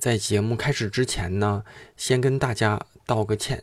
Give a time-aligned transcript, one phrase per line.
[0.00, 1.64] 在节目开始之前呢，
[1.96, 3.62] 先跟大家道个歉。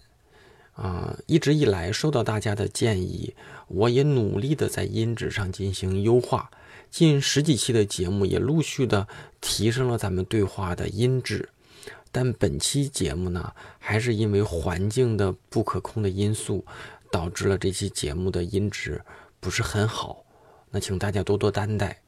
[0.73, 3.35] 啊，一直以来受到大家的建议，
[3.67, 6.49] 我也努力的在音质上进行优化，
[6.89, 9.05] 近十几期的节目也陆续的
[9.41, 11.49] 提升了咱们对话的音质。
[12.13, 16.65] 但本期节目呢，还是因为环境的不可控的因素，
[17.11, 19.01] 导致了这期节目的音质
[19.41, 20.23] 不是很好。
[20.71, 21.99] 那请大家多多担待。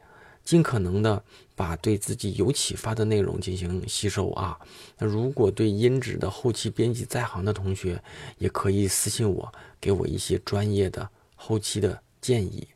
[0.43, 1.23] 尽可能的
[1.55, 4.57] 把对自己有启发的内容进行吸收啊。
[4.97, 8.01] 那如果对音质的后期编辑在行的同学，
[8.37, 12.67] 也可以私信我，给我一些专业的后期的建议。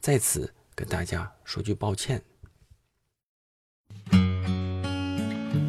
[0.00, 2.22] 在此跟大家说句抱歉。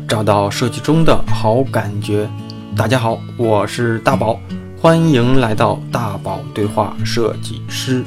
[0.08, 2.30] 找到设计中的好感觉，
[2.76, 4.40] 大家好，我是大宝，
[4.80, 8.04] 欢迎来到大宝对话设计师。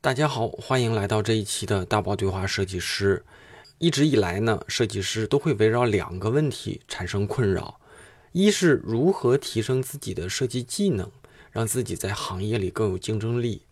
[0.00, 3.24] 大家好，欢迎来到这一期的大宝对话设计师。
[3.78, 7.80] 一直以来呢，设计师都会围绕两个问题产生困扰：
[8.30, 11.10] 一是如何提升自己的设计技能，
[11.50, 13.62] 让自己在行业里更有竞争力；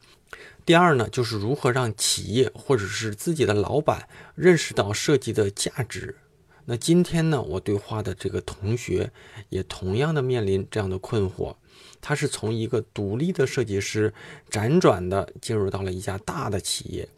[0.65, 6.17] 第二呢，就是如何让企业或者是自己的老板认识到设计的价值。
[6.65, 9.13] 那今天呢，我对话的这个同学
[9.51, 11.55] 也同样的面临这样的困惑。
[12.01, 14.13] 他是从一个独立的设计师
[14.51, 17.09] 辗转的进入到了一家大的企业，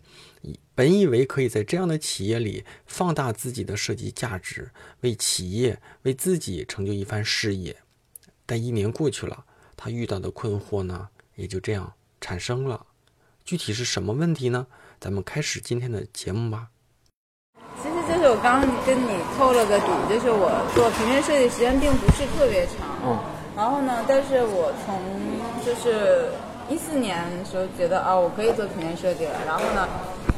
[0.74, 4.70] 本以为可以在这样的企业里放大自己的设计价值，
[5.00, 7.76] 为企业为自己成就一番事业。
[8.46, 9.44] 但一年过去了，
[9.76, 12.86] 他遇到的困惑呢，也就这样产生了。
[13.44, 14.66] 具体是什么问题呢？
[15.00, 16.68] 咱们开始今天的节目吧。
[17.82, 22.76] 其实就是我刚刚跟你透了个底，就是我做平面设计时间并不是特别长。
[23.04, 23.37] 嗯。
[23.58, 24.04] 然后呢？
[24.06, 24.94] 但是我从
[25.66, 26.26] 就是
[26.68, 29.32] 一四年的时候觉得啊，我可以做平面设计了。
[29.44, 29.88] 然后呢，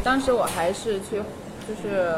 [0.03, 1.23] 当时我还是去
[1.69, 2.15] 就是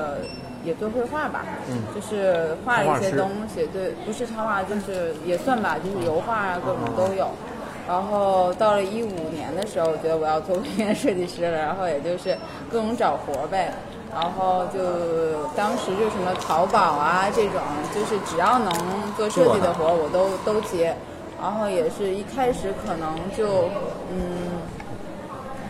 [0.64, 1.44] 也做绘画吧，
[1.92, 3.66] 就是画了一些东西。
[3.72, 7.26] 对，不是插画，就是也算吧，就是油画啊，各种都有。
[7.88, 11.58] 然后到了一五年的时候，我觉得我要做平 面设计师了。
[11.58, 12.38] 然后也就是
[12.70, 13.74] 各种找活呗。
[14.12, 14.78] 然后就
[15.56, 17.60] 当时就什么淘宝啊这种，
[17.94, 18.70] 就是只要能
[19.16, 20.94] 做设计的活我都都接。
[21.40, 23.64] 然后也是一开始可能就
[24.12, 24.62] 嗯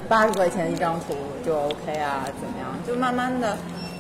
[0.07, 1.15] 八十块钱一张图
[1.47, 2.69] 就 OK 啊，怎么样？
[2.87, 3.57] 就慢慢的，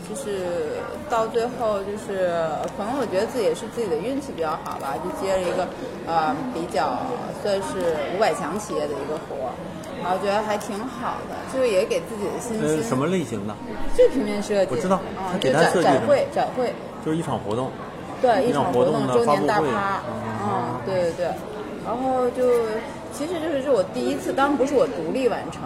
[0.07, 2.29] 就是到最后就是
[2.77, 5.67] 可能我觉得自己也是自己的运气比较好吧，就接了一个
[6.07, 6.99] 呃比较
[7.43, 9.49] 算是五百强企业的一个活。
[10.03, 12.83] 然后觉得还挺好的，就是也给自己的信心。
[12.83, 13.55] 什么类型的？
[13.97, 14.71] 就平面设计。
[14.71, 15.01] 我知道。
[15.17, 16.75] 嗯，就展展会，展会。
[17.05, 17.71] 就是一场活动。
[18.21, 20.03] 对，一场活动周年大趴。
[20.45, 21.27] 嗯，对对对。
[21.85, 22.43] 然后就，
[23.13, 25.63] 其实就是是我第一次，当然不是我独立完成，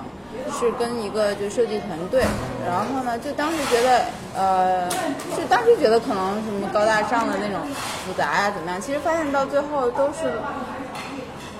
[0.59, 2.25] 是跟一个就设计团队。
[2.67, 4.05] 然后呢，就当时觉得，
[4.35, 4.89] 呃，
[5.37, 7.61] 就当时觉得可能什么高大上的那种
[8.07, 8.81] 复杂呀怎么样？
[8.81, 10.33] 其实发现到最后都是。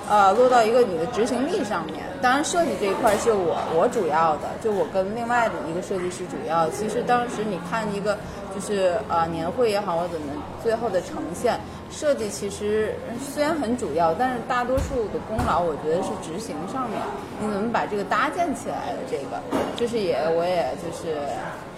[0.09, 2.05] 呃，落到一个你的执行力上面。
[2.23, 6.69] 当然，设计这一块是我我主要的，就我跟另外的一个设计师主要。
[6.71, 8.17] 其实当时你看一个
[8.55, 16.99] 就是呃年会也好，或怎么最后的呈现，设计其实虽然很主要，但是大多数的功劳我觉得是执行上面。
[17.39, 18.99] 你怎么把这个搭建起来的？
[19.11, 19.43] 这个
[19.77, 21.19] 就是也我也就是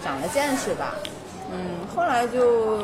[0.03, 0.95] 长了见识吧。
[1.51, 2.79] 嗯，后来就。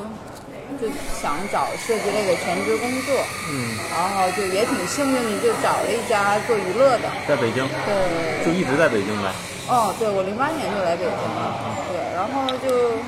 [0.80, 0.88] 就
[1.22, 3.16] 想找设计类的全职工作，
[3.50, 9.32] 嗯，然后就也挺幸运的，就找了一家做娱乐的，在北京，对，就一直在北京呗。
[9.68, 11.42] 哦，对，我零八年就来北京了，
[11.90, 13.00] 对，然后就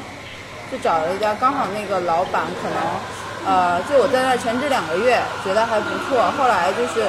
[0.71, 2.79] 就找了一家，刚好那个老板可能，
[3.45, 7.05] 呃，就我在那全职两个月，觉得还不错，后来就是，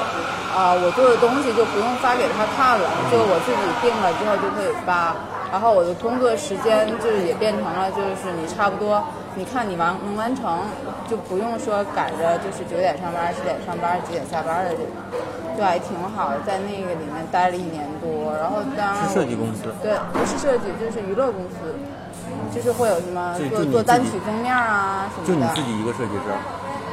[0.53, 5.15] 啊，我做的东西就不用发给他看了，就我自己定了之后就可以发。
[5.51, 9.03] 然后我的工作时间就是也变成了，就是你差不多，
[9.35, 10.59] 你看你完能完成，
[11.09, 14.85] 就不用说赶着就是九点上班、十点上班、几点下班的这种，
[15.57, 18.31] 就还挺好的，在那个里面待了一年多。
[18.37, 21.73] 然后当然是设计公司，对，不是设计，就是娱乐公司，
[22.53, 25.47] 就是会有什么做做单曲封面啊什么的。
[25.53, 26.29] 就你自己一个设计师？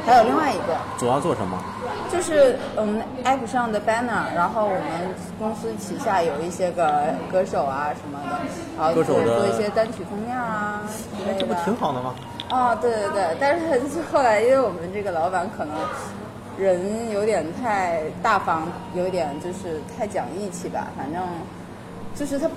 [0.07, 0.75] 还有另外一个。
[0.97, 1.61] 主要做什么？
[2.09, 8.39] 就是我们 app 上的 banner，然后我们公司旗下有一些个歌手啊什么的，
[8.79, 10.81] 然后做做一些单曲封面啊
[11.19, 11.39] 之类的。
[11.41, 12.15] 这不挺好的吗？
[12.49, 15.75] 哦，对对对，但是后来因为我们这个老板可能
[16.57, 18.65] 人有点太大方，
[18.95, 21.21] 有点就是太讲义气吧，反正
[22.15, 22.55] 就是他不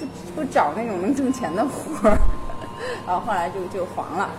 [0.00, 0.06] 不
[0.36, 2.16] 不找那种能挣钱的活儿，
[3.06, 4.30] 然后后来就就黄了。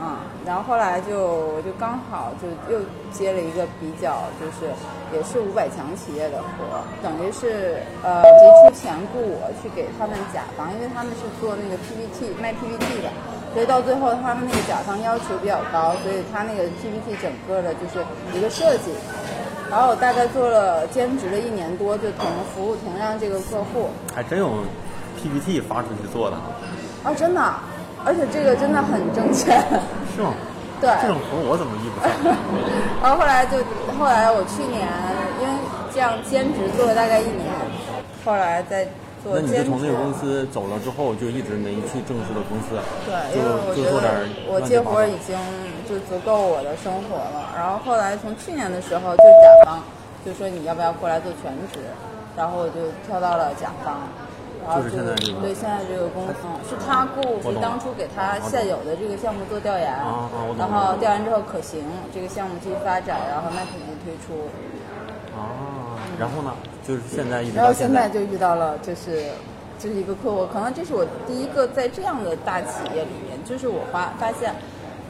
[0.00, 0.16] 嗯，
[0.46, 2.80] 然后后来就我就刚好就又
[3.10, 4.70] 接了一个比较就是
[5.12, 13.10] 也是五百强企业的活，等于是呃提出钱雇我去给他们甲方，因为他们是做那个 PPT 卖 PPT 的，
[13.52, 18.92] 所以到最后他们那个甲方要求比较高，所以他那个 PPT 整个的就是一个设计。
[19.68, 22.24] 然后我大概做了兼职了一年多，就同
[22.54, 23.90] 服务同样这个客户。
[24.14, 24.48] 还真有
[25.20, 26.36] PPT 发出去做的，
[27.02, 27.42] 啊，真的，
[28.08, 29.60] 而且这个真的很挣钱。
[30.16, 30.32] 是吗？
[30.80, 30.88] 对。
[31.02, 32.08] 这种活我怎么遇不上？
[33.04, 33.60] 然后后来就
[34.00, 34.88] 后来我去年
[35.36, 35.52] 因为
[35.92, 37.44] 这样兼职做了大概一年，
[38.24, 38.88] 后来再
[39.22, 39.52] 做那你。
[39.52, 45.36] 就从那个公司走了之后，就一直没去正式的公司，对，因为我觉就就做点得我接活已经
[45.84, 47.52] 就足够我的生活了。
[47.54, 49.82] 然后后来从去年的时候，就甲方
[50.24, 51.82] 就说你要不要过来做全职，
[52.36, 53.98] 然后我就跳到了甲方。
[54.76, 56.34] 就是现在这个对现在这个公司
[56.68, 59.90] 是他雇，我懂是当初给他现有的这个项目做调研，
[60.58, 61.82] 然后调研之后可行，
[62.12, 64.48] 这个项目继续发展，然后那肯定推出。
[65.36, 66.52] 哦，然后呢，
[66.86, 69.30] 就是现在一直然后，现在就遇到了，就是
[69.78, 74.52] 就是一个客户，可能这是我第一个在这样的大企业里面，就是我发发现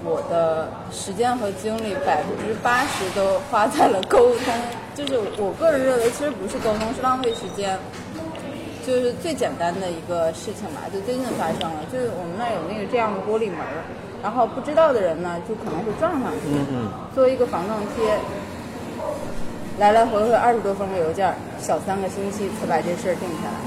[0.05, 4.55] 我的时间和精力百分之八十都花在了沟通，
[4.95, 7.79] 就是我个人认为其实不是沟通，是浪费时间。
[8.89, 13.85] 就是最简单的一个事情吧，就最近发生了，就是我们那儿有那个这样的玻璃门儿，
[14.23, 16.49] 然后不知道的人呢，就可能会撞上去。
[16.49, 18.17] 嗯嗯，作为一个防撞贴，
[19.79, 23.61] 来来回回二十多封的邮件，小三个星期才把这事儿定下来。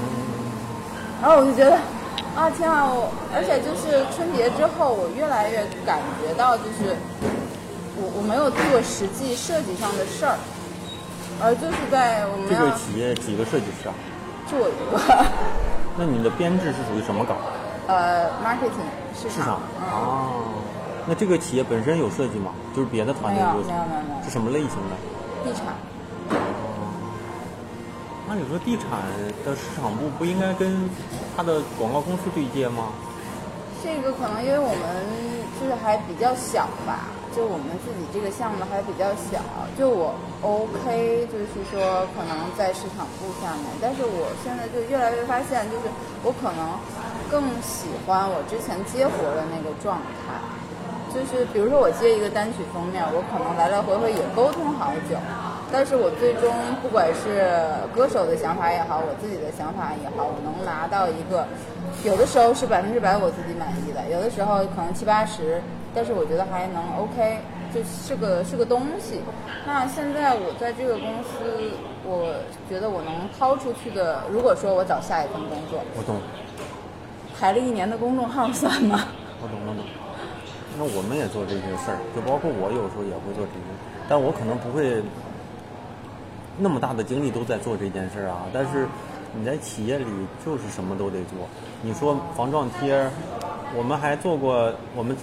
[1.22, 1.78] 然后我就觉得，
[2.34, 2.90] 啊天啊！
[2.90, 6.98] 我而且就是春节之后，我越来越感觉到，就是
[7.94, 10.34] 我我没有做实际设计上的事儿，
[11.38, 13.94] 而就是在我们这个企业几个设计师啊？
[14.52, 15.24] 做一个
[15.96, 17.36] 那你的编制是属于什么岗？
[17.88, 20.28] 呃 marketing 市市场嗯，啊。
[21.06, 22.52] 那这个企业本身有设计吗？
[22.76, 24.94] 就是别的团队有没有没有没有是什么类型的？
[25.42, 25.74] 地产。
[28.28, 28.86] 按理说地产
[29.44, 30.88] 的市场部不应该跟
[31.36, 32.88] 他的广告公司对接吗？
[33.82, 34.78] 这个可能因为我们
[35.60, 39.40] 就是还比较小吧，就我们自己这个项目还比较小，
[39.76, 45.88] 就我 OK，就是说可能在市场部下面，但是我现在就越来越发现，就是
[46.22, 46.76] 我可能
[47.30, 50.36] 更喜欢我之前接活的那个状态，
[51.08, 55.16] 就是比如说我接一个单曲封面，我可能来来回回也沟通好久，
[55.72, 56.52] 但是我最终
[56.82, 57.64] 不管是
[57.96, 61.48] 歌手的想法也好，我自己的想法也好，我能拿到一个，
[62.04, 65.62] 有的时候是百分之百我自己满意的，有的时候可能七八十，
[65.94, 67.38] 但是我觉得还能 OK，
[67.74, 69.20] 就是个是个东西。
[69.66, 71.70] 那现在我在这个公司，
[72.04, 72.34] 我
[72.68, 76.16] 觉得我能掏出去的，如果说我找下一份工作，我懂，
[77.38, 79.04] 排了一年的公众号算吗？
[79.42, 79.84] 我懂，我懂。
[80.78, 83.68] 那我们也做这些事儿，就包括我有时候也会做这些，
[84.08, 85.02] 但我可能不会
[86.56, 88.46] 那么大的精力都在做这件事儿啊。
[88.54, 88.88] 但是
[89.34, 90.06] 你在企业里
[90.44, 91.46] 就是什么都得做。
[91.82, 93.10] 你说防撞贴儿，
[93.76, 95.14] 我们还做过我们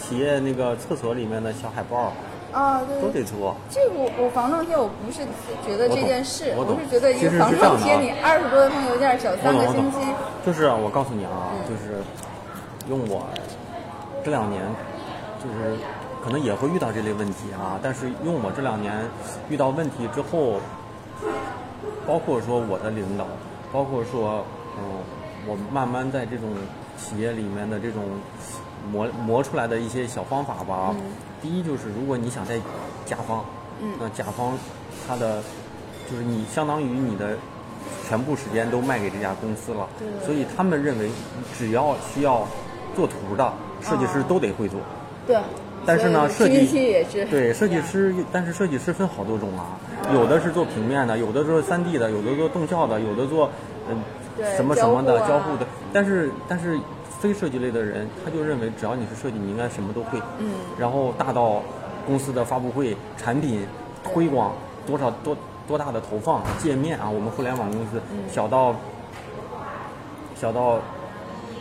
[0.00, 2.12] 企业那个厕所里面的小海报，
[2.52, 3.00] 啊，对。
[3.00, 3.54] 都得做。
[3.70, 5.20] 这个我我防撞贴，我不是
[5.64, 9.98] 觉得这件事，我懂是觉得一个防撞贴，你二十多封邮件，小三个星期，
[10.44, 11.68] 就是啊我告诉你啊，嗯。
[11.68, 12.02] 就是
[12.88, 13.28] 用我
[14.24, 14.62] 这两年，
[15.38, 15.76] 就是
[16.24, 18.92] 可能也会遇到这类问题啊，但是用我这两年
[19.48, 20.60] 遇到问题之后，
[22.06, 23.26] 包括说我的领导，
[23.70, 24.44] 包括说
[24.76, 24.82] 嗯，
[25.46, 26.48] 我慢慢在这种
[26.96, 28.02] 企业里面的这种
[28.92, 30.94] 磨磨出来的一些小方法吧。
[31.42, 32.58] 第一就是如果你想在
[33.04, 33.44] 甲方，
[33.82, 34.56] 嗯那甲方
[35.06, 35.42] 他的
[36.10, 37.36] 就是你相当于你的
[38.06, 39.88] 全部时间都卖给这家公司了，
[40.24, 41.10] 所以他们认为
[41.56, 42.46] 只要需要
[42.94, 44.78] 做图的设计师都得会做。
[45.26, 45.36] 对。
[45.86, 49.80] 但是呢，设计是对设计师，但是设计师分好多种啊，
[50.12, 53.48] 有的是做平面的，有的做三 D 的，有的做动效的，有的做
[53.88, 54.02] 嗯、
[54.36, 55.66] 对什么什么的交互的。
[55.90, 56.78] 但是但是
[57.20, 60.18] 非设计类的人，他就认为只要你是设计，你应该什么都会。
[60.38, 60.50] 嗯。
[60.78, 61.62] 然后大到
[62.06, 63.66] 公司的发布会、产品
[64.02, 64.52] 推广
[64.86, 65.36] 多少多
[65.68, 68.74] 多大的投放界面啊，我们互联网公司、嗯小到
[70.34, 70.80] 小到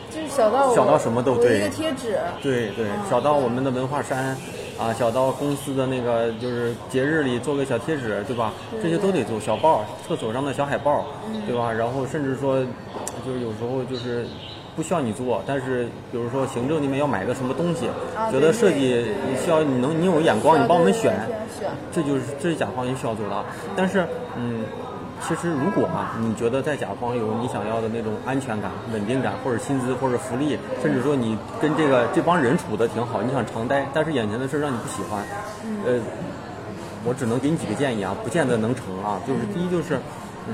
[0.09, 4.35] 就是小到小到什么都我对一个贴纸，对对，嗯小到我们的文化衫，
[4.79, 8.53] 啊，小到公司的那个就是节日里做个小贴纸，对吧？
[8.81, 9.39] 这些都得做。
[9.39, 11.71] 小报，厕所上的小海报，嗯对吧？
[11.71, 12.65] 然后甚至说，
[13.25, 14.25] 就是有时候就是
[14.79, 19.05] 不需要你做，但是比如说行政那边要买个什么东西，啊觉得设计
[19.43, 21.11] 需要你能你有眼光，你帮我们选，
[21.59, 21.69] 选。
[21.91, 23.43] 这就是这是甲方也需要做的啊。
[23.75, 24.07] 但是，
[24.37, 24.63] 嗯，
[25.27, 35.21] 其实如果啊，你觉得在甲方有你想要的那种安全感、稳定感，或者薪资，或者福利，甚至说你跟这个这帮人处的挺好，你想常待，但是眼前的事儿让你不喜欢，
[35.85, 35.99] 呃，
[37.03, 39.19] 我只能给你几个建议啊，不见得能成啊。
[39.27, 40.01] 就是第一就是，嗯，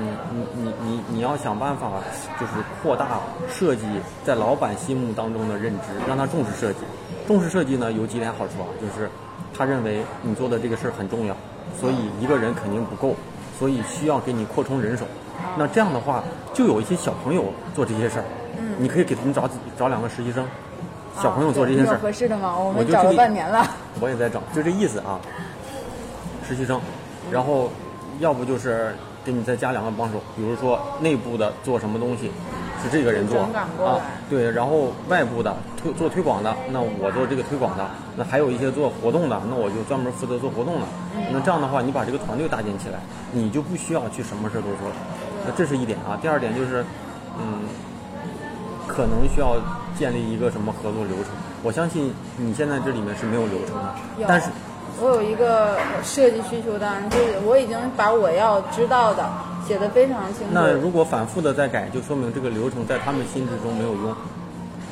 [0.00, 1.90] 你你你你要想办法，
[2.38, 3.84] 就是扩大设计
[4.24, 6.80] 在老板心目当中的认知，让他重视设计。
[7.26, 9.10] 重视设计呢，有几点好处啊，就是
[9.56, 11.34] 他认为你做的这个事儿很重要，
[11.80, 13.14] 所以一个人肯定不够，
[13.58, 15.04] 所以需要给你扩充人手。
[15.56, 16.22] 那这样的话，
[16.52, 18.24] 就有一些小朋友做这些事儿，
[18.78, 20.46] 你可以给他们找找两个实习生，
[21.20, 21.98] 小朋友做这些事儿。
[21.98, 22.54] 合适的吗？
[22.58, 23.66] 我我们找了半年了。
[24.00, 25.18] 我也在找，就这意思啊。
[26.48, 26.80] 实习生，
[27.28, 27.68] 然后
[28.20, 28.94] 要不就是
[29.26, 32.30] 给你再加两个帮手，比如说内部的做什么东西，
[32.80, 33.40] 是这个人做
[33.84, 33.98] 啊，
[34.30, 37.84] 对，然后外部的推做推广的，那我做这个推广的，
[38.16, 40.86] 那还有一些做活动的，那我就专门负责做活动的。
[41.32, 43.00] 那这样的话，你把这个团队搭建起来，
[43.32, 44.94] 你就不需要去什么事儿都做了。
[45.44, 46.16] 那这是一点啊。
[46.22, 46.84] 第二点就是，
[47.36, 47.66] 嗯，
[48.86, 49.56] 可能需要
[49.98, 51.34] 建立一个什么合作流程。
[51.64, 53.94] 我相信你现在这里面是没有流程的，
[54.28, 54.50] 但是
[55.00, 59.24] 我有一个设计需求单，就是我已经把我要知道的
[59.66, 60.52] 写的非常清楚。
[60.52, 64.16] 那如果反复的在改，就说明这个流程在他们心智中没有用。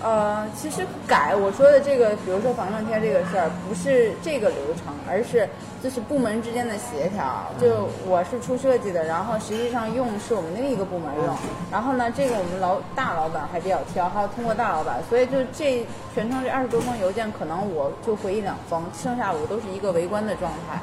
[0.05, 5.49] 呃，其实改我说的这个，比如说防撞贴这个事儿，不是这个流程，而是
[5.83, 7.51] 就是部门之间的协调。
[7.59, 11.35] 就我是出设计的，然后实际上用是我们另一个部门用，
[11.73, 20.79] 然后呢，这个我们老大老板还比较挑，还要通过大老板，所以就这全程这二十多封邮件，可能我就回一两封，剩下我都是一个围观的状态。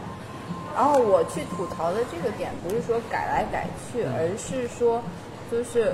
[0.74, 5.00] 然后我去吐槽的这个点，不是说改来改去，而是说，
[5.52, 5.94] 就是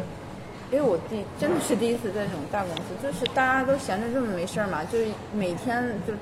[0.72, 6.14] 因为我第真的是第一次在这种大公司，就是大家都闲着这么没事儿嘛，就是每天就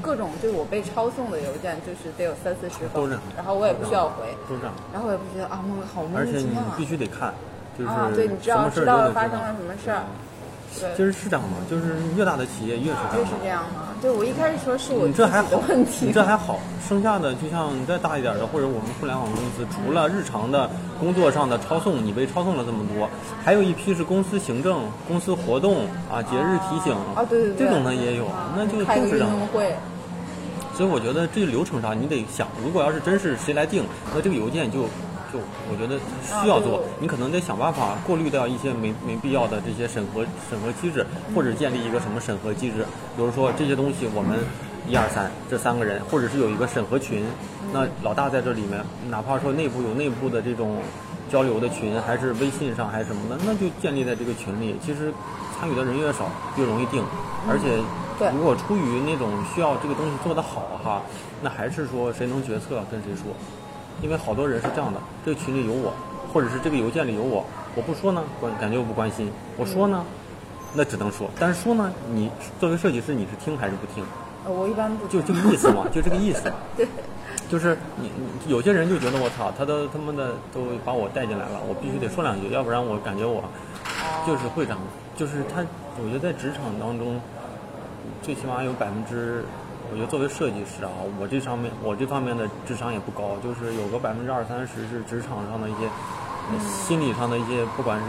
[0.00, 7.34] 各种就是我被抄送的邮件，就是得有三四十封然后我也不需要回，都这样，然后我也不觉得啊莫名好莫而且你必须得看，
[7.76, 10.06] 就是啊，对，你知道知道发生了什么事儿，对，
[10.72, 13.30] 其实是这样嘛，就是越大的企业越是这样就是。
[13.42, 13.88] 这样嘛。
[14.00, 23.08] 对我一开始说是我你这还好的问，题，你这还好，剩下的就像你再大一点的，或者我们互联网公司，除了日常的工作上的抄送，你被抄送了这么多，
[23.44, 28.26] 还有一批是公司行政、公司活动啊、节日提醒啊对对对这种的也有，
[28.56, 29.30] 那就就是这样。
[30.74, 34.86] 所以我觉得这个流程上你得想，如果要是真是谁来定，那这个邮件就
[35.32, 35.38] 就
[35.70, 42.84] 我觉得需要做你可能得想办法过滤掉一些没没必要的这些审核审核机制，或者建立一个什么审核机制，
[43.16, 44.38] 比如说这些东西我们
[44.86, 47.24] 一二三这三个人，或者是有一个审核群，
[47.72, 50.76] 那老大在这里面，哪怕说内部有内部的这种
[51.30, 54.76] 交流的群，还是微信上还是什么的，那就建立在这个群里。
[54.84, 55.12] 其实
[55.58, 57.02] 参与的人越少，越容易定，
[57.48, 57.80] 而且
[58.36, 61.00] 如果出于那种需要这个东西做得好哈，
[61.40, 63.32] 那还是说谁能决策跟谁说，
[64.02, 65.94] 因为好多人是这样的，这个群里有我，
[66.32, 67.44] 或者是这个邮件里有我，
[67.74, 70.04] 我不说呢，关感觉我不关心；我说呢，
[70.74, 72.28] 那只能说，但是说呢，你
[72.60, 74.04] 作为设计师你是听还是不听？
[74.44, 76.52] 呃我一般不就这个意思嘛， 就这个意思。
[76.76, 76.84] 对，
[77.48, 83.44] 就是你你有些人就觉得我操，他都他妈的都把我带进来了，我必须得说两句，要不然我感觉我
[84.26, 84.78] 就是会长，
[85.16, 85.64] 就是他，
[86.02, 87.20] 我觉得在职场当中，
[88.20, 89.44] 最起码有百分之，
[89.92, 98.06] 我觉得作为设计师啊，我这上面我这方面的智商也不高，就是有个百分之二三十是职场上的一些、呃心理上的一些，不管是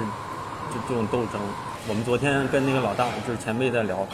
[0.74, 1.42] 就这种斗争。
[1.90, 4.08] 我们昨天跟那个老大就是前辈在聊，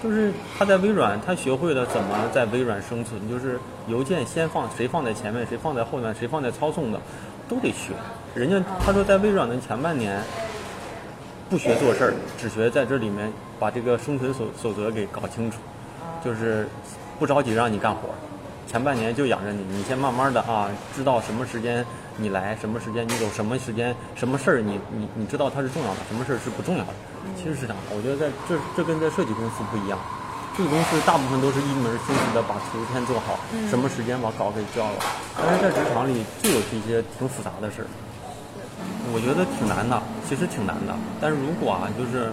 [0.00, 7.00] 就是他在微软，他学会了怎么在微软生存，就是邮件先放谁放在前面，谁放在后面，谁放在操纵的，
[7.48, 7.92] 都得学。
[8.36, 10.22] 人家他说在微软的前半年
[11.48, 15.58] 不学做事儿，只学在这里面把这个生存守守则给搞清楚，
[16.24, 16.68] 就是
[17.18, 18.08] 不着急让你干活，
[18.66, 21.84] 前半年就养着你，你先慢慢的啊，知道什么时间
[22.16, 26.92] 你来，什么时间你走，什么时间什么事儿你你你知道它是重要的，什么事儿是不重要的。
[27.36, 29.98] 其实是这样的，我觉得在这这跟在设计公司不一样，
[30.56, 34.98] 设计公司大部分都是一门心思的把图片做好，什么时间把稿给交了，
[35.36, 37.88] 但是在职场里就有这些挺复杂的事儿。
[39.12, 40.94] 我觉得挺难的，其实挺难的。
[41.20, 42.32] 但是如果啊，就是，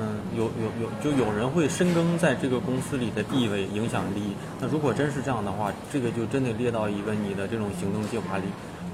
[0.00, 4.36] 嗯，有有有，就有人会深耕在这个公司里的地位、影响力。
[4.60, 8.44] 那如果真是这样的话，这个就真得列到一个你的这种行动计划里。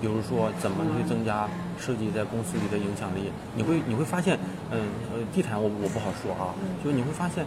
[0.00, 3.30] 比如说，怎么去增加设计在公司里的影响力？
[3.54, 4.38] 你会你会发现，
[4.70, 4.80] 嗯
[5.12, 7.46] 呃，地毯我我不好说啊，就是你会发现，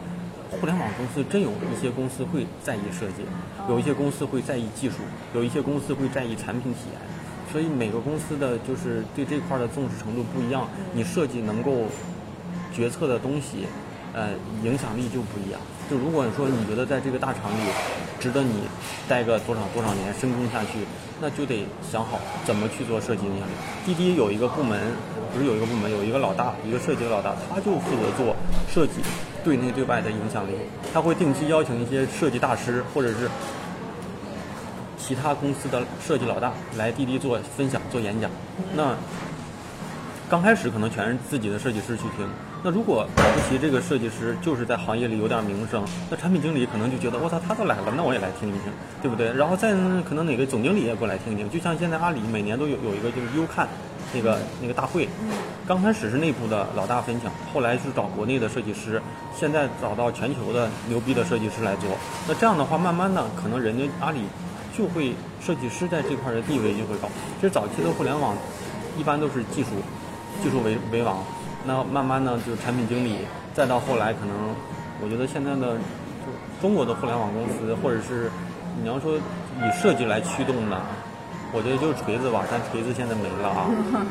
[0.50, 3.22] 互联网公司真有一些公司会在意设计，
[3.70, 4.96] 有一些公司会在意技术，
[5.36, 7.02] 有一些公司会在意产品体验。
[7.52, 11.86] 所以每个公司的就是对这块儿的重视程度不一样，你设计能够
[12.78, 13.66] 决策的东西，
[14.14, 14.30] 呃，
[14.64, 15.60] 影响力就不一样。
[15.90, 17.72] 就如果说你觉得在这个大厂里
[18.20, 18.68] 值得你
[19.10, 20.86] 待个多少多少年深耕下去，
[21.20, 23.52] 那就得想好怎么去做设计影响力。
[23.84, 24.80] 滴滴有一个部门，
[25.34, 28.36] 不是有一个部门，有一个老大，一个设计的老大，他就负责做
[28.70, 29.02] 设计
[29.44, 30.52] 对内对外的影响力。
[30.94, 33.28] 他会定期邀请一些设计大师或者是
[35.00, 38.30] 其他公司的设计老大来滴滴做分享、做演讲。
[38.76, 38.94] 那
[40.30, 42.28] 刚开始可能全是自己的设计师去听。
[42.64, 48.64] 那如果了不起这个设计师就是在行业里有点名声，那产品经理可能就觉得我操他都来了，那我也来听一听，
[49.02, 49.32] 对不对？
[49.32, 49.72] 然后再
[50.08, 51.50] 可能哪个总经理也过来听听。
[51.50, 53.68] 就像现在阿里每年都有有一个就是优看
[54.14, 55.08] 那个那个大会，
[55.68, 59.02] 刚开始是内部的老大分享，后来是找国内的设计师，
[59.36, 61.90] 现在找到全球的牛逼的设计师来做。
[62.28, 64.22] 那这样的话，慢慢的可能人家阿里
[64.76, 67.08] 就会设计师在这块的地位就会高。
[67.40, 68.36] 其实早期的互联网
[68.98, 69.70] 一般都是技术。
[70.44, 71.18] 技术为为王，
[71.68, 73.18] 那慢慢呢，就是产品经理，
[73.54, 74.34] 再到后来，可能
[75.04, 76.32] 我觉得现在的就
[76.62, 78.32] 中国的互联网公司，或者是
[78.82, 80.80] 你要说以设计来驱动的，
[81.52, 83.68] 我觉得就是锤子吧，但锤子现在没了啊，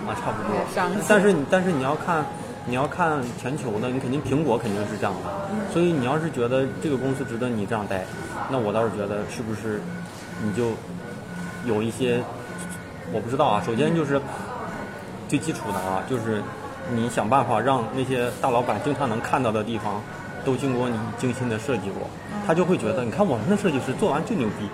[0.06, 0.52] 啊，差不多。
[1.08, 2.22] 但是你但是你要看
[2.66, 8.04] 你要看全球的，你肯定苹果肯定是这样的，所以你要是觉得这个公司值得你这样待，
[8.50, 9.80] 那我倒是觉得是不是
[10.44, 10.72] 你就
[11.64, 12.20] 有一些
[13.12, 14.20] 我不知道啊，首先就是。
[15.28, 16.40] 最基础的啊，就是
[16.94, 20.02] 你想办法让那些大老板经常能看到的地方，
[20.44, 22.08] 都经过你精心的设计过，
[22.46, 24.68] 他就会觉得，你看我们的设计师做完就牛逼。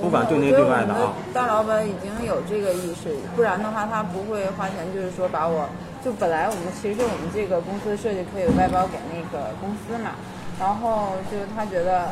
[0.00, 1.12] 不管对内对外的啊。
[1.32, 5.68] 大老板已经有这个意识，不然的话他不会花钱，就是说把我
[6.04, 10.10] 就本来我们其实我们这个公司的设计可以外包给那个公司嘛，
[10.60, 12.08] 然后就是他觉得，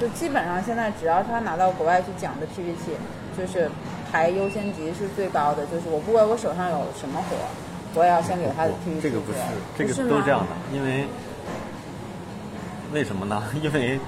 [0.00, 2.92] 就基本上现在只要他拿到国外去讲的 PPT，
[3.38, 3.70] 就是。
[4.12, 7.36] 排优先级是最高的，就是我不管我手上有什么活，
[7.96, 9.00] 我也要先给他的 PPT。
[9.00, 9.38] 这个不是，
[9.76, 11.08] 这个都是这样的，因为
[12.92, 13.42] 为什么呢？
[13.60, 13.98] 因为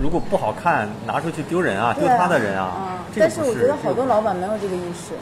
[0.00, 3.00] 如果不好看，拿出去丢人啊，丢他的人啊。
[3.18, 5.14] 但是我觉得好多老板没有这个意识。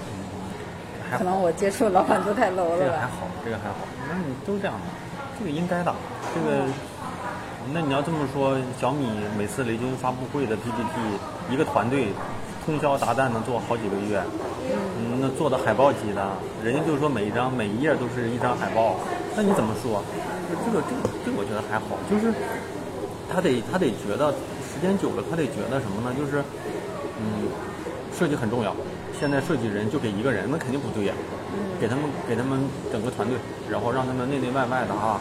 [1.17, 2.79] 可能我接触的老板都太 low 了。
[2.81, 3.77] 这个还好，这个还好。
[4.11, 4.83] 那你都这样的，
[5.39, 5.95] 这个应该的。
[6.35, 6.67] 这个，
[7.73, 9.07] 那你要这么说，小米
[9.39, 10.99] 每次雷军发布会的 PPT，
[11.49, 12.09] 一个团队。
[12.67, 14.21] 通宵达旦能做好几个月，
[14.99, 16.27] 嗯，那做的海报级的，
[16.65, 18.97] 人家就是说每一张每一页都是一张海报，
[19.37, 20.03] 那你怎么说？
[20.51, 22.35] 这个这个这个我觉得还好，就是
[23.33, 24.35] 他得他得觉得
[24.67, 26.11] 时间久了，他得觉得什么呢？
[26.19, 26.43] 就是
[27.23, 27.47] 嗯，
[28.11, 28.75] 设计很重要。
[29.15, 31.15] 现在设计人就给一个人，那肯定不对呀。
[31.81, 32.59] 给他们给他们
[32.91, 33.39] 整个团队，
[33.71, 35.21] 然后让他们内内外外的啊，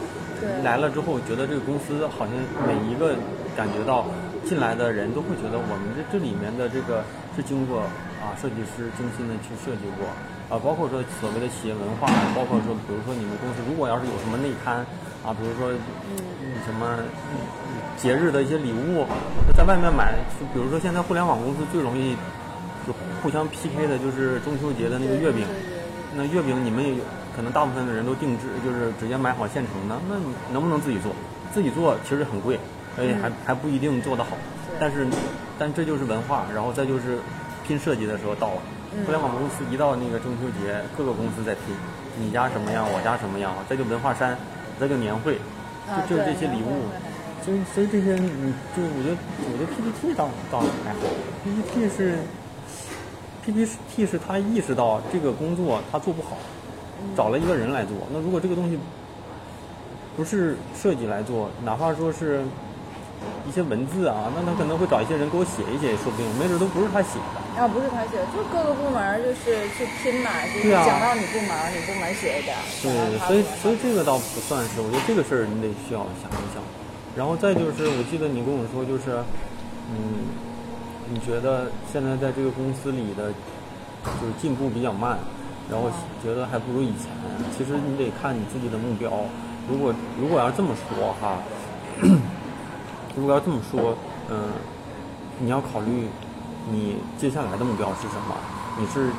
[0.63, 2.33] 来了之后觉得这个公司好像
[2.65, 3.13] 每一个
[3.55, 4.07] 感觉到。
[4.45, 7.03] 进来的人都会觉得我们这这里面的这个
[7.35, 7.81] 是经过
[8.23, 10.07] 啊设计师精心的去设计过
[10.49, 14.85] 啊，包括说所谓的企业文化，包括说比如说你们公司如果要是有什么内刊
[15.25, 15.69] 啊，比如说
[16.65, 16.97] 什么
[17.97, 19.05] 节日的一些礼物，
[19.57, 22.15] 在外面买，就比如说现在互联网公司最容易
[22.87, 25.45] 就互相 PK 的就是中秋节的那个月饼，
[26.15, 26.95] 那月饼你们也
[27.35, 31.11] 可能大部分的人都定制，就是直接买好现成的，那你能不能自己做？
[31.53, 32.57] 自己做其实很贵。
[32.97, 34.37] 而且还还不一定做得好，
[34.79, 35.07] 但是，
[35.57, 37.19] 但这就是文化，然后再就是
[37.65, 38.61] 拼设计的时候到了。
[39.05, 41.75] 互联网公司一到那个中秋节，各个公司在拼，
[42.17, 44.37] 你家什么样，我家什么样，再就文化衫，
[44.79, 45.37] 再就年会，
[46.07, 46.87] 就就是这些礼物。
[47.43, 50.99] 所以所以这些，你就我觉得我觉得 PPT 倒倒还好
[51.43, 52.19] ，PPT 是
[53.43, 56.37] PPT 是他意识到这个工作他做不好，
[57.17, 57.95] 找了一个人来做。
[58.13, 58.79] 那如果这个东西
[60.15, 62.43] 不是设计来做，哪怕说是。
[63.47, 67.61] 一些文字啊，那他可能会找一些人给我写一写，也说不定，没准都不是他写的。
[67.61, 72.57] 啊，不是他写的，就各个部门就是去拼嘛，就是讲到你部门，你部门写一点。
[72.81, 72.91] 对，
[73.27, 76.59] 所以所以这个倒不算是，我觉得这个事儿你得需要想一想。
[77.15, 79.23] 然后再就是，我记得你跟我说，就是，
[79.93, 80.25] 嗯，
[81.07, 83.31] 你觉得现在在这个公司里的，
[84.19, 85.17] 就是进步比较慢，
[85.71, 85.87] 然后
[86.21, 87.07] 觉得还不如以前。
[87.55, 89.09] 其实你得看你自己的目标。
[89.69, 91.39] 如果如果要这么说哈。
[93.15, 93.95] 如果要这么说，
[94.29, 94.51] 嗯，
[95.39, 96.07] 你要考虑
[96.69, 98.35] 你接下来的目标是什么？
[98.77, 99.09] 你是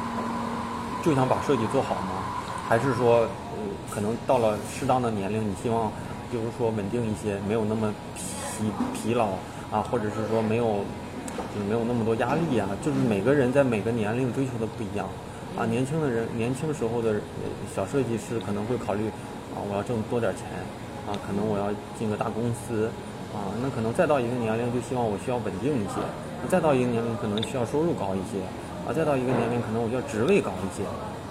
[1.02, 2.22] 就想把设计做好吗？
[2.68, 3.58] 还是说，呃，
[3.90, 5.90] 可能到了适当的年龄，你希望，
[6.30, 9.28] 就是说稳定一些，没有那么疲疲劳
[9.70, 10.84] 啊，或者是说没有，
[11.54, 12.68] 就是没有那么多压力啊？
[12.82, 15.08] 就是每个人在每个年龄追求的不一样
[15.56, 15.64] 啊。
[15.64, 17.14] 年轻的人，年轻时候的
[17.74, 19.08] 小设计师可能会考虑
[19.54, 20.44] 啊，我要挣多点钱
[21.08, 22.90] 啊，可能我要进个大公司。
[23.34, 26.00] 啊，那可能再到一个年龄，就希望我需要稳定一些；
[26.48, 28.38] 再到一个年龄，可能需要收入高一些；
[28.86, 30.84] 啊，再到一个年龄，可能我要职位高一些。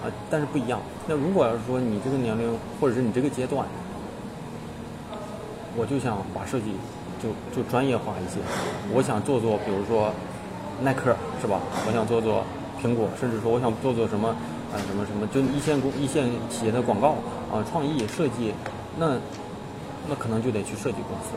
[0.04, 0.78] 啊，但是不一样。
[1.08, 3.66] 那如果要是说你这个年龄，或者是你这个阶段，
[5.74, 6.76] 我就想把设计
[7.18, 8.38] 就就专业化一些。
[8.92, 10.12] 我想做做，比如说
[10.82, 11.58] 耐克，是吧？
[11.88, 12.44] 我想做做
[12.80, 17.16] 苹果，甚至说我想做做什么啊什么什么，就一线公一线企业的广告
[17.50, 18.52] 啊，创意设计，
[18.98, 19.16] 那
[20.08, 21.32] 那可能就得去设计公司。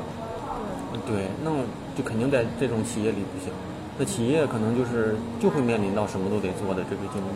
[1.06, 1.58] 对，那么
[1.95, 3.54] 就肯定在这种企业里不行。
[3.97, 7.30] 那企业可能就是就会面临到什么都得做的这个竞争。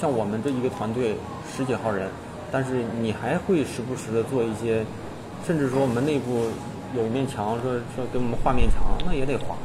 [0.00, 1.16] 像我们这一个团队
[1.50, 2.08] 十几号人，
[2.52, 4.84] 但是你还会时不时的做一些，
[5.46, 6.46] 甚至说我们内部
[6.96, 9.56] 有一面墙，说说给我们画面墙，那也得画，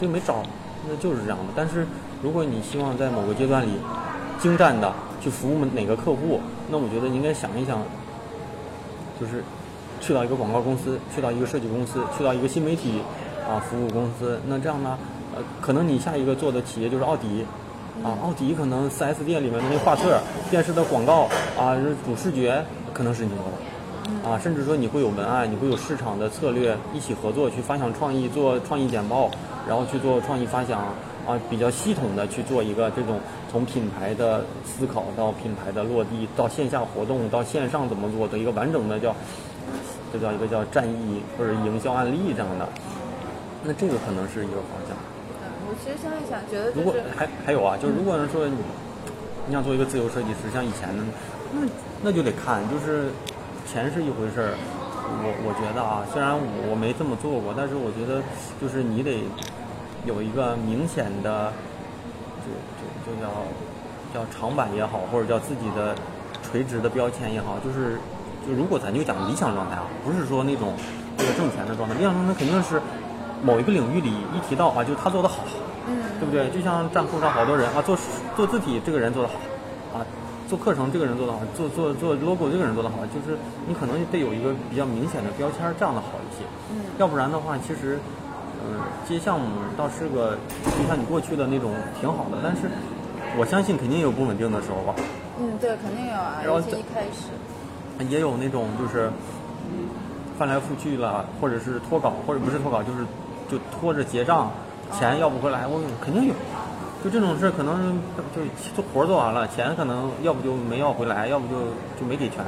[0.00, 0.42] 这没招，
[0.88, 1.52] 那就是这样的。
[1.54, 1.86] 但是
[2.22, 3.72] 如果你希望在某个阶段里
[4.38, 6.40] 精湛的去服务哪个客户，
[6.70, 7.82] 那我觉得你应该想一想，
[9.20, 9.44] 就是
[10.00, 13.00] 去到一个广告公司，去到一个设计公司，去到一个新媒体
[13.48, 14.98] 啊服务公司，那这样呢，
[15.36, 17.44] 呃，可能你下一个做的企业就是奥迪。
[18.02, 20.18] 啊，奥迪可能 4S 店里面的那画册、
[20.50, 23.38] 电视的广告啊，主视觉可能是你做
[24.22, 29.30] 的，啊，甚至说你会有文案，你会有市场的策略，一起合作去发想创意，做创意简报，
[29.68, 30.80] 然后去做创意发想，
[31.26, 33.20] 啊，比较系统的去做一个这种
[33.52, 39.14] 从品牌的思考到品牌的落地，到线下活动，到线上怎么做的一个完整的叫，
[40.12, 42.68] 这叫一个叫战役或者营销案例这样的，
[43.64, 44.96] 那这个可能是一个方向。
[45.68, 48.56] 我其实现在想，觉得如果还还有啊，就是如果说你
[49.46, 51.04] 你想做一个自由设计师，像以前的，
[51.52, 51.60] 那
[52.02, 53.10] 那就得看，就是
[53.66, 54.54] 钱是一回事儿。
[55.10, 56.38] 我我觉得啊，虽然
[56.70, 58.22] 我没这么做过，但是我觉得
[58.60, 59.24] 就是你得
[60.06, 61.52] 有一个明显的，
[62.46, 63.26] 就就就叫
[64.14, 65.94] 叫长板也好，或者叫自己的
[66.42, 67.98] 垂直的标签也好，就是
[68.46, 70.74] 就如果咱就讲理想状态啊，不是说那种
[71.18, 72.80] 为了挣钱的状态，理想状态肯定是
[73.42, 75.44] 某一个领域里一提到啊，就他做的好。
[75.88, 76.50] 嗯对不对？
[76.50, 77.96] 就像站库上好多人啊，做
[78.36, 80.04] 做字体这个人做的好，啊，
[80.46, 86.44] 做课程这个人做的好，做做做 logo 这个人做的好，就是你可能得有一个比较明显的标签，这样的好一些。
[86.70, 86.84] 嗯。
[86.98, 87.98] 要不然的话，其实，
[88.62, 90.36] 嗯，接项目倒是个，
[90.78, 92.70] 就像你过去的那种挺好的，但是
[93.38, 94.94] 我相信肯定有不稳定的时候吧。
[95.40, 96.42] 嗯，对，肯定有啊。
[96.44, 97.32] 尤其一开始。
[98.08, 99.10] 也有那种就是
[100.38, 103.04] 翻来覆去了，或者是脱稿，或者不是脱稿，就是
[103.50, 104.50] 就拖着结账。
[104.92, 106.34] 钱要不回来，我肯定有。
[107.04, 107.96] 就这种事，可能
[108.34, 108.42] 就
[108.74, 111.60] 做活做完了，钱可能要不就没要回来，要不就
[111.98, 112.44] 就没给全，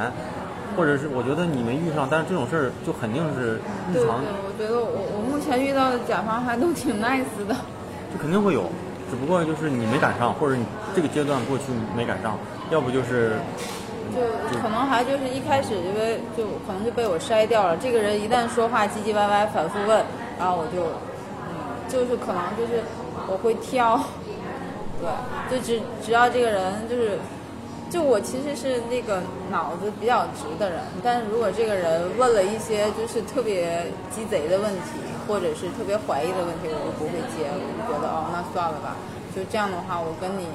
[0.77, 3.61] 或者是我觉得你没遇上，但是这种事儿就肯定是
[3.93, 4.19] 日常。
[4.19, 7.55] 对对，我觉得我我目前遇到的甲方还都挺 nice 的。
[8.13, 8.65] 就肯定会有，
[9.09, 10.65] 只不过就是你没赶上，或者你
[10.97, 11.65] 这个阶段过去
[11.97, 12.37] 没赶上，
[12.71, 13.37] 要不就是。
[14.15, 17.77] 就可能还就是一开始因为就可能就被我筛掉了。
[17.77, 20.05] 这个人一旦说话唧唧歪歪，反复问，
[20.39, 20.85] 然后我就。
[20.85, 20.93] 嗯
[21.89, 22.81] 就是可能就是
[23.29, 24.01] 我会挑，
[24.97, 25.13] 对，
[25.51, 27.19] 就只只要这个人就是，
[27.91, 29.21] 就我其实是那个
[29.51, 38.97] 脑子比较直的人，但是如果这个人问了一些就是特别鸡贼的问题，或者是特别怀疑的问题，我就不会接，我就觉得哦，那算了吧。
[39.37, 40.49] 就这样的话，我跟你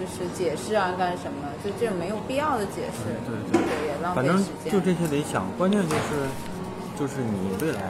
[0.00, 4.72] 就是解释啊干什么，就这种没有必要的解释，对对对，也浪费时间。
[4.72, 6.26] 反正就这些得想，关键就是。
[6.98, 7.80] 就是你未来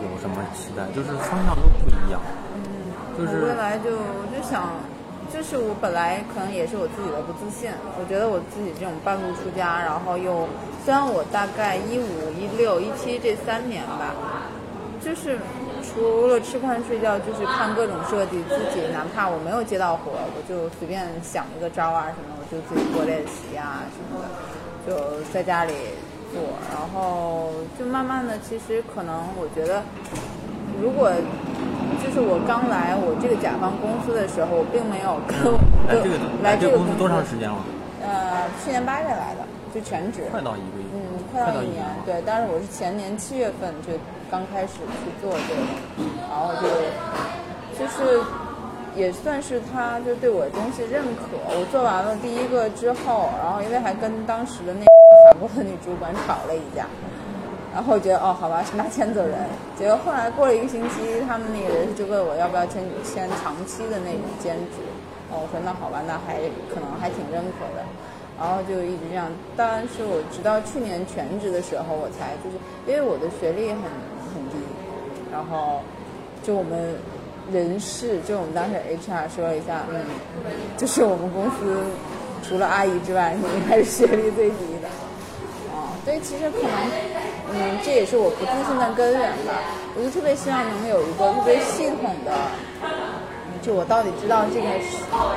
[0.00, 0.86] 有什么期待？
[0.96, 2.18] 就是方向都不一样。
[2.54, 2.88] 嗯，
[3.18, 4.80] 就是未来就我就想，
[5.30, 7.68] 就是我本来可能也是我自己的不自信。
[8.00, 10.48] 我觉得我自己这种半路出家，然后又
[10.86, 14.16] 虽然我大概一五一六一七这三年吧，
[15.04, 15.36] 就是
[15.96, 24.28] 除了吃饭睡觉，就是看各种设计，自己哪怕我没有接到活，我就随便想一个招啊什么，我就自己做练习啊什么的，
[24.86, 25.72] 就在家里。
[26.34, 26.42] 做，
[26.74, 29.80] 然后就慢慢的，其实可能我觉得，
[30.82, 31.08] 如果
[32.02, 35.38] 就是我刚来我这个甲方公司的时候，我并没有跟
[36.42, 37.56] 来这个公司多长时间了？
[38.02, 40.26] 呃，去年八月来的，就全职。
[40.28, 40.84] 快到一个月。
[40.98, 41.05] 嗯，
[41.44, 41.84] 快到一年。
[42.04, 43.92] 对，但是我是前年七月份就
[44.30, 45.60] 刚开始去做这个，
[46.28, 46.66] 然后就
[47.78, 48.20] 就是
[48.96, 51.36] 也算是他就对我的东西认可。
[51.48, 54.86] 我做完了第一个之后，然后因为还跟当时的那。
[55.32, 56.84] 法国的女主管吵了一架，
[57.72, 59.34] 然后我觉得哦，好吧，是拿钱走人。
[59.78, 64.82] 结果后来过了一个星期，他们那个人就问我要不要签签长期的那种兼职。
[65.30, 67.82] 哦，我说那好吧，那还可能还挺认可的。
[68.38, 69.28] 然后就一直这样。
[69.56, 73.82] 当然是我直到去年全职的时候，我才就是因为我的学历很
[74.32, 74.56] 很低，
[75.32, 75.80] 然后
[76.42, 76.96] 就我们
[77.50, 80.00] 人事，就我们当时 HR 说了一下，嗯，
[80.76, 81.76] 就是我们公司
[82.42, 84.88] 除了阿姨之外，你应该是学历最低的。
[85.72, 86.70] 哦所以其实可能，
[87.50, 89.58] 嗯，这也是我不自信的根源吧。
[89.98, 92.30] 我就特别希望能有一个特别系统的，
[93.60, 94.68] 就我到底知道这个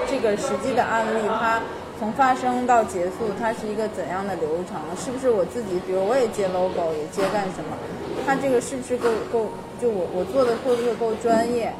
[0.08, 1.60] 这个实际的案例，它
[2.00, 4.80] 从发生到结束，它是一个怎样的流程？
[4.98, 7.78] 是不是我自己，比如我也接 logo，也接干什么？
[8.26, 9.48] 它这个是不是够够？
[9.82, 11.74] 就我我做的会不会够专业？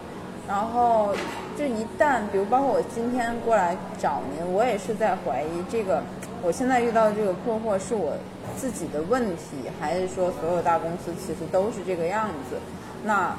[0.48, 1.16] 然后
[1.58, 6.04] 就一旦，比如包括我今天过来找您，我也是在怀疑这个，
[6.42, 8.14] 我现在遇到的这个困惑是我。
[8.58, 12.58] 自己的问题，还是说所有大公司其实都是这个样子？
[13.06, 13.34] 那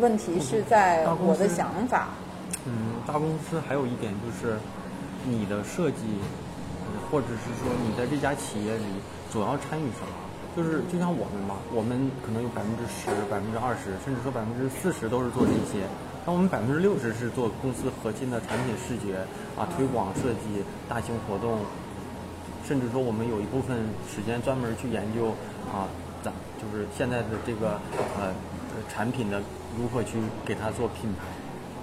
[0.00, 2.08] 问题是在我的想法。
[2.64, 2.72] 嗯，
[3.06, 4.56] 大公司还有一点就是，
[5.24, 6.04] 你的设计，
[7.10, 8.84] 或者是说你在这家企业里
[9.32, 10.12] 主要参与什么？
[10.54, 15.82] 就是就像我们嘛，我们可能有百分之十、百分之二十，甚至说百分之四十都是做这些，
[16.24, 19.26] 那我们百分之六十是做公司核心的产品视觉
[19.58, 21.58] 啊、推广设计、大型活动，
[22.64, 25.34] 甚至说我们有一部分时间专门去研究
[25.74, 25.90] 啊，
[26.22, 26.32] 咱
[26.62, 27.80] 就是现在的这个
[28.20, 28.30] 呃
[28.88, 29.42] 产品的
[29.76, 31.26] 如何去给它做品牌。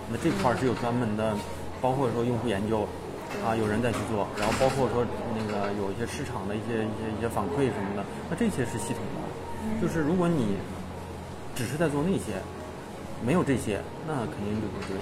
[0.09, 1.35] 那这块儿是有专门的，
[1.81, 2.87] 包括说用户研究，
[3.45, 9.19] 啊，有人在去做，然后包括说那个有一些市场的一些一些一些反馈什么的，那这些是系统的。
[9.81, 10.57] 就是如果你
[11.55, 12.37] 只是在做那些，
[13.25, 14.97] 没有这些，那肯定就不对。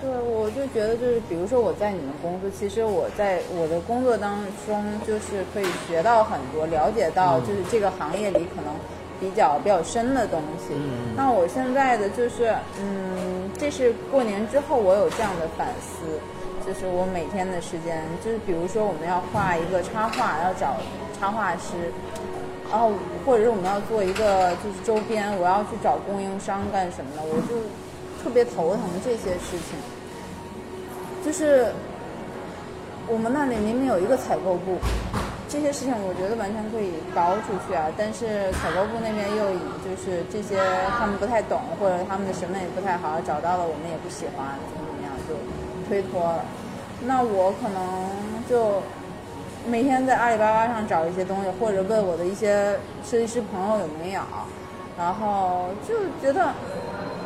[0.00, 8.72] 对，我就觉得就是，比如说我在你们公司，其实我在我的工作当中，就是可以学到很多，了解到就是这个行业里可能
[9.18, 10.72] 比较比较深的东西。
[10.72, 16.06] 嗯那我现在的就是，嗯，这是过年之后我有这样的反思，
[16.68, 20.76] 就是我每天的时间，就是比如说我们要画一个插画，要找
[21.18, 21.88] 插画师，
[22.70, 22.92] 然后
[23.24, 27.56] 或者是我们要做一个就是周边，我要去找供应商干什么的，我就
[28.22, 29.80] 特别头疼这些事情。
[31.24, 31.72] 就是
[33.08, 34.76] 我们那里明明有一个采购部，
[35.48, 40.60] 这些事情我觉得完全可以搞出去啊，但是采购部那边又以就是这些
[41.00, 44.44] 他们不太懂，或者他们的审美不太好，找到了我们也不喜欢，
[45.88, 46.44] 推脱了。
[47.06, 48.10] 那我可能
[48.48, 48.82] 就
[49.66, 54.20] 每天在阿里巴巴上找一些东西，或者问我的一些设计师朋友有没有，
[54.98, 56.52] 然后就觉得，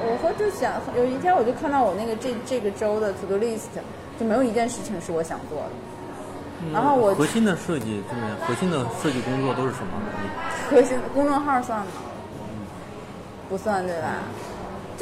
[0.00, 3.72] 我会就想有一天我就看到我那个这这个周的 to do list，
[4.18, 5.68] 就没有一件事情是我想做的。
[6.72, 9.92] 然后我核心的设计，这边核心的设计工作都是什么？
[10.70, 11.86] 核心公众号算吗？
[13.48, 14.08] 不算对吧？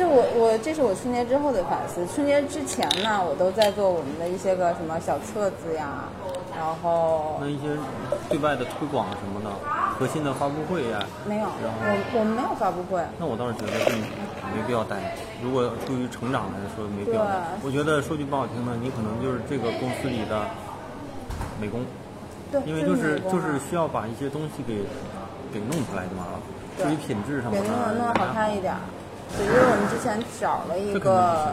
[0.01, 2.01] 就我我这是我春节之后的反思。
[2.09, 6.09] 春节之前呢，我都在做我们的一些个什么小册子呀，
[6.57, 7.69] 然后那一些
[8.31, 9.53] 对外的推广什么的，
[10.01, 13.05] 核心的发布会呀、没有，我我们没有发布会。
[13.21, 13.93] 那我倒是觉得这
[14.57, 14.97] 没必要带。
[15.45, 17.21] 如果出于成长来说，没必要
[17.61, 20.49] 我觉得说句不好听的，你可能就是这个公司里的
[21.61, 21.85] 美工，
[22.51, 24.81] 对，因为就是就是需要把一些东西给
[25.53, 26.41] 给弄出来就完了。
[26.81, 28.81] 对至于品质什么给的，弄得弄得好看一点儿。
[29.37, 31.53] 对，因为我们之前找了一个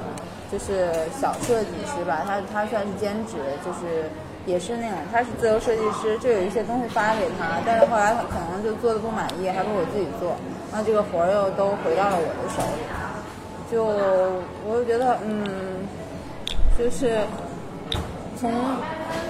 [0.52, 4.10] 就是小设计师吧，他他算是兼职，就是
[4.46, 10.36] 也是那种他是自由设计师，就有一些东西发给他，但是后来他可能就做的不满意，还不如我自己做，
[10.72, 12.84] 那这个活儿又都回到了我的手里，
[13.72, 13.84] 就
[14.66, 15.86] 我就觉得嗯，
[16.78, 17.20] 就是
[18.40, 18.52] 从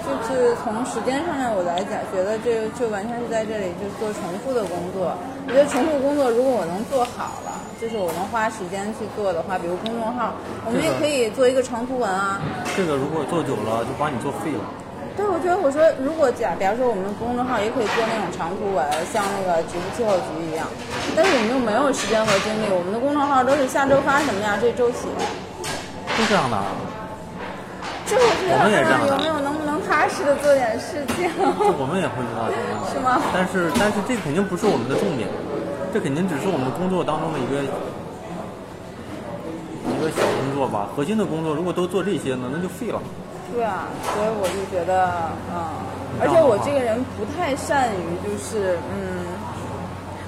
[0.04, 5.14] 就是从时间上面我来讲，觉得这就完全是在这里就做重复的工作。
[5.46, 10.34] 我觉得重复工作如果我能做好了，就是我能花时间去做的话，比如公众号，
[10.66, 12.40] 我们也可以做一个长图文啊。
[12.76, 14.64] 这个如果做久了，就把你做废了。
[15.16, 20.68] 对，我觉得我说如果假，比方说我们公众号也可以做那种长图文，像那个局部气候局一样，
[21.16, 25.10] 但是我们又没有时间和精力，我们的公众号都是下周发什么呀，这周写。
[26.14, 26.70] 是这样的啊，
[28.08, 31.28] 这我觉得我们也这样的有没有能不能踏实的做点事情？
[31.76, 32.96] 我们也会遇到这个问题。
[32.96, 35.28] 是吗但是但是这肯定不是我们的重点，
[35.92, 37.60] 这肯定只是我们工作当中的一个
[39.92, 40.88] 一个小工作吧。
[40.96, 43.00] 核心的工作如果都做这些呢，那就废了。
[43.52, 45.08] 对啊，所以我就觉得，
[45.52, 45.56] 嗯，
[46.20, 49.24] 而且我这个人不太善于，就是嗯，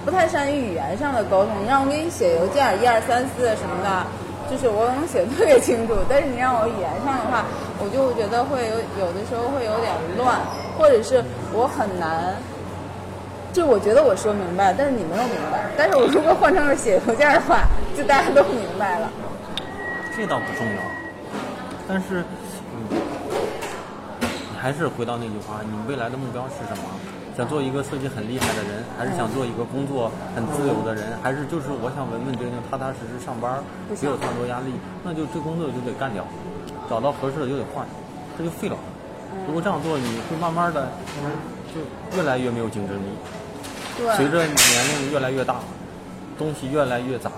[0.05, 1.53] 不太善于语言上的沟通。
[1.61, 4.05] 你让我给你写邮件，一二三四什么的，
[4.51, 5.93] 就是我能写特别清楚。
[6.09, 7.45] 但是你让我语言上的话，
[7.83, 10.39] 我就觉得会有有的时候会有点乱，
[10.79, 12.37] 或者是我很难。
[13.53, 15.67] 就我觉得我说明白，但是你没有明白。
[15.77, 17.67] 但是我如果换成了写邮件的话，
[17.97, 19.11] 就大家都明白了。
[20.15, 20.81] 这倒不重要，
[21.89, 22.23] 但是，
[22.71, 23.01] 嗯，
[24.61, 26.85] 还是回到那句话，你未来的目标是什么？
[27.37, 34.75] 想做一个设计很厉害的人，还是想做一个工作很自由的人，还是就是我想稳稳定定、踏踏实实上班，没有太多压力？
[35.03, 36.23] 那就这工作就得干掉，
[36.91, 37.87] 找到合适的就得换，
[38.37, 38.77] 这就废了。
[39.47, 40.89] 如果这样做，你会慢慢的
[41.71, 41.79] 就
[42.17, 43.07] 越来越没有竞争力。
[43.97, 45.61] 对，随着年龄越来越大，
[46.37, 47.31] 东西越来越杂，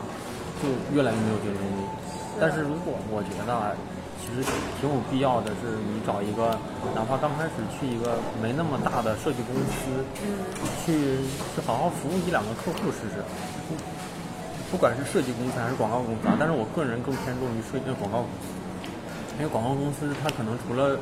[0.63, 1.85] 就越来越没有竞争力。
[2.41, 3.77] 但是如果我觉得啊，
[4.25, 4.41] 其实
[4.81, 6.57] 挺有必要的是，你找一个，
[6.97, 10.01] 哪怕刚开始去一个没那么大的设计公司，
[10.81, 11.21] 去
[11.53, 13.21] 去好好服务一两个客户试试。
[14.73, 18.49] 不管是设计公司还是广告公司啊，但是我个人更偏重于设计广告公司，
[19.39, 20.99] 因为广告公司它可能除了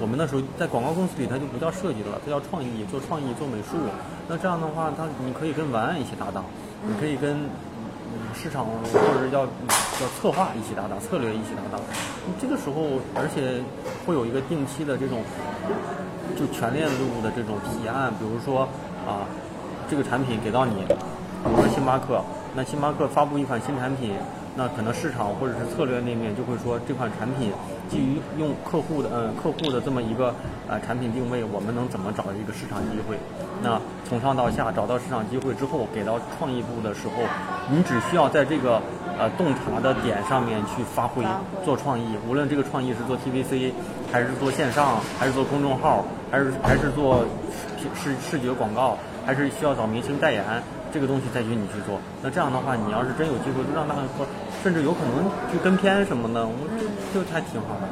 [0.00, 3.78] 我们那时候在广告公司里，它就不叫设计了，它叫创意，做创意，做美术。
[4.28, 6.44] 那这样的话，它你可以跟文案一起搭档，
[6.86, 9.46] 你可以跟嗯市场或者叫
[9.98, 11.80] 叫策划一起搭档，策略一起搭档。
[12.40, 13.62] 这个时候，而且
[14.06, 15.22] 会有一个定期的这种
[16.38, 18.68] 就全链路的这种提案，比如说
[19.06, 19.26] 啊，
[19.90, 22.22] 这个产品给到你，比如说星巴克，
[22.54, 24.14] 那星巴克发布一款新产品。
[24.58, 27.52] 那可能市场或者是策略那面就会说这款产品
[27.88, 30.34] 基于用客户的嗯客户的这么一个
[30.68, 33.16] 呃产品定位，我们能怎么找一个市场机会？
[33.62, 37.22] 那从上到下找到市场机会之后，给到创意部的时候，
[37.70, 38.82] 你只需要在这个
[39.16, 41.24] 呃洞察的点上面去发挥
[41.64, 43.70] 做创意，无论这个创意是做 TVC
[44.10, 47.24] 还是做线上，还是做公众号，还是还是做
[47.94, 50.44] 视视觉广告，还是需要找明星代言。
[50.90, 54.24] 这个东西再去你去做，那这样的话，你要是真有机会，就让他们说，
[54.62, 57.88] 甚至有可能去跟片什么的，我就就还挺好的。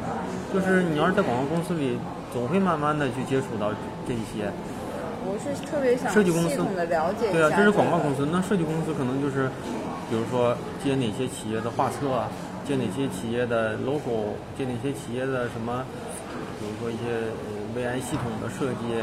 [0.52, 1.98] 就是你要是在广告公司里，
[2.32, 3.72] 总会慢慢的去接触到
[4.06, 4.50] 这一些。
[5.28, 8.28] 我是特别想设计公司的了解对啊，这是广告公司。
[8.30, 9.48] 那设计公司可能就是，
[10.08, 12.30] 比如说接哪些企业的画册啊，
[12.66, 15.84] 接哪些企业的 logo，接哪些企业的什么，
[16.60, 17.30] 比如说一些。
[17.76, 18.96] VI 系统的设计，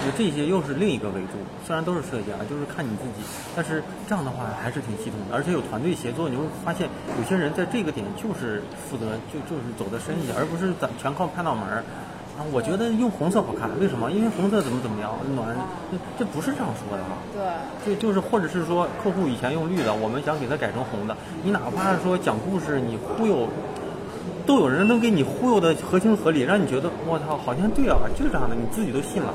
[0.00, 1.36] 就这些又是另一个维度。
[1.66, 3.26] 虽然都是设计啊，就是看你自己。
[3.54, 11.84] 但是这样的话还是挺系统的，而且有团队协作，你会发现有些人在这个点就是负责，就就是走得深一些，而不是咱全靠拍脑门儿。
[12.34, 14.10] 啊，我觉得用红色好看，为什么？
[14.10, 15.54] 因为红色怎么怎么样暖，
[15.92, 17.14] 这这不是这样说的哈。
[17.30, 17.94] 对。
[17.94, 21.16] 就就是或者是说客户以前用绿的，我们想给他改成红的。
[21.44, 23.46] 你哪怕是说讲故事，你忽悠。
[24.46, 29.34] 都有人能给你忽悠的合情合理，让你觉得我操，好像对啊，就是这样的，你自己都信了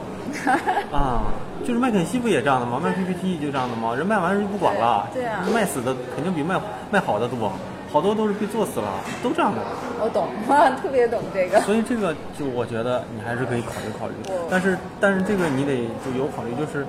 [0.96, 1.24] 啊。
[1.66, 2.80] 就是麦肯锡不也这样的吗？
[2.82, 3.94] 卖 PPT 就这样的吗？
[3.94, 7.52] 人卖完人就不管了，对啊，卖死的肯定比卖卖好的多，
[7.92, 8.88] 好多都是被做死了，
[9.22, 9.60] 都这样的。
[10.00, 10.30] 我懂，
[10.82, 11.60] 特别懂这个。
[11.62, 14.14] 所以这个就我觉得你还是可以考虑考虑，
[14.50, 16.86] 但是但是这个你得就有考虑，就是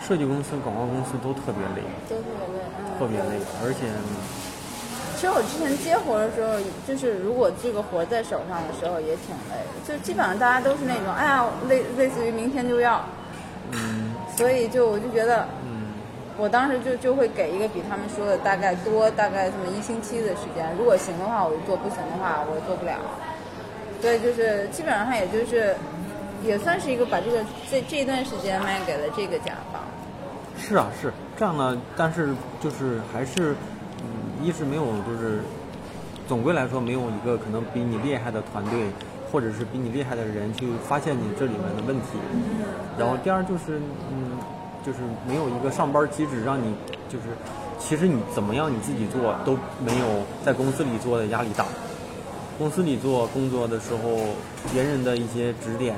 [0.00, 3.86] 设计公司、广告公司都特别累，都特别累，特别累，而且。
[5.16, 6.52] 其实我之前接活的时候，
[6.86, 9.56] 就是如果这个活在手上的时候也挺累，
[9.88, 13.02] 就基本上大家都是那种，哎呀，类类似于明天就要，
[13.72, 15.88] 嗯，所以就我就觉得，嗯，
[16.36, 23.00] 我当时就就会给一个比他们说的大概多大概这么一星期的时间，如果行的话我就做，不行的话我做不了，
[24.02, 25.74] 所以就是基本上他也就是
[26.44, 29.80] 也算是一个把这个这这段时间卖给了这个甲方。
[30.60, 33.56] 是啊，是这样呢，但是就是还是。
[34.42, 35.40] 一是没有，就是
[36.28, 38.90] 总归来说没有一个可能比你厉害的团队，
[39.30, 42.18] 或者是比你厉害的人去发现你这里面的问题。
[42.98, 44.38] 然后第二就是，嗯，
[44.84, 46.74] 就是没有一个上班机制让你，
[47.08, 47.24] 就是
[47.78, 49.52] 其实你怎么样你自己做都
[49.84, 50.06] 没有
[50.44, 51.64] 在公司里做的压力大。
[52.58, 54.16] 公司里做工作的时候，
[54.72, 55.94] 别人的一些指点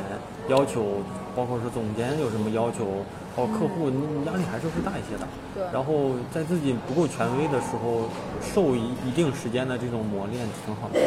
[0.48, 1.02] 要求，
[1.34, 3.04] 包括说总监有什么要求。
[3.38, 5.22] 哦，客户你压力还是会大一些的。
[5.54, 5.62] 对。
[5.72, 8.10] 然后在自己不够权威的时候，
[8.42, 10.98] 受一一定时间的这种磨练挺好的。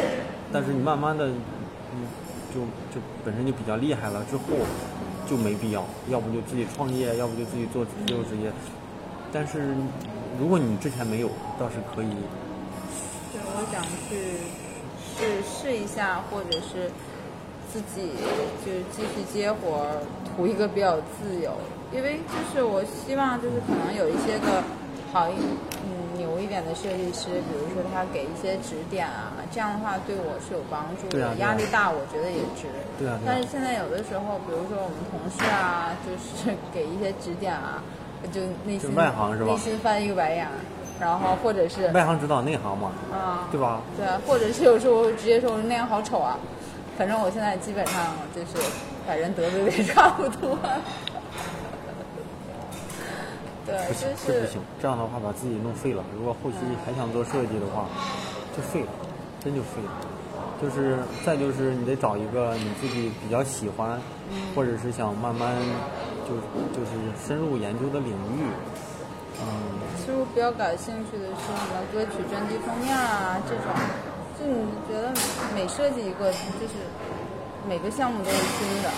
[0.50, 2.08] 但是你慢慢的，嗯，
[2.54, 4.42] 就就本身就比较厉害了之后，
[5.28, 5.84] 就没必要。
[6.08, 8.50] 要不就自己创业，要不就自己做自由职业。
[9.30, 9.74] 但是
[10.40, 11.28] 如果你之前没有，
[11.60, 12.08] 倒是可以。
[13.32, 14.40] 对，我想去
[15.04, 16.90] 试试一下，或者是
[17.70, 18.08] 自己
[18.64, 19.86] 就继续接活，
[20.34, 21.52] 图一个比较自由。
[21.94, 24.62] 因为就是我希望就是可能有一些个
[25.12, 25.34] 好一
[25.84, 31.34] 嗯牛一点的设计师，比如说他给一些指点啊，这样的话对我是有帮助的。
[31.36, 32.68] 压力大，我觉得也值。
[32.98, 33.18] 对啊。
[33.26, 37.82] 但是现在有的时候，比如说我们同事啊，就是给一些指点啊，
[38.32, 39.52] 就内心外行是吧？
[39.52, 40.48] 内心翻一个白眼，
[41.00, 42.92] 然后或者是外行指导内行嘛。
[43.12, 43.48] 啊。
[43.50, 43.80] 对吧？
[43.96, 46.38] 对啊，或者是有时候直接说那样好丑啊，
[46.96, 48.66] 反正我现在基本上就是
[49.06, 50.56] 把人得罪的也差不多。
[53.64, 54.60] 不行，这不行。
[54.80, 56.02] 这样的话把自己弄废了。
[56.18, 57.86] 如果后期还想做设计的话，
[58.56, 58.88] 就废了，
[59.42, 59.90] 真就废了。
[60.60, 64.00] 就是再就是你得找一个你自己比较喜欢，
[64.54, 65.54] 或者是想慢慢
[66.26, 66.34] 就
[66.74, 66.92] 就是
[67.26, 68.46] 深入研究的领域。
[69.40, 69.46] 嗯。
[69.98, 73.66] 其实我比较感兴趣的是什么歌曲专辑封面啊这种。
[74.38, 75.12] 就你觉得
[75.54, 76.74] 每设计一个，就是
[77.68, 78.90] 每个项目都是新的。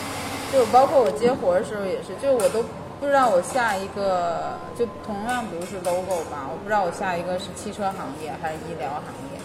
[0.53, 2.65] 就包括我接活的时候也是，就是我都。
[3.05, 9.39] 不知道我下一个就同样，比如是 logo 吧，我不知道我下一个是汽车行业还是医疗行业。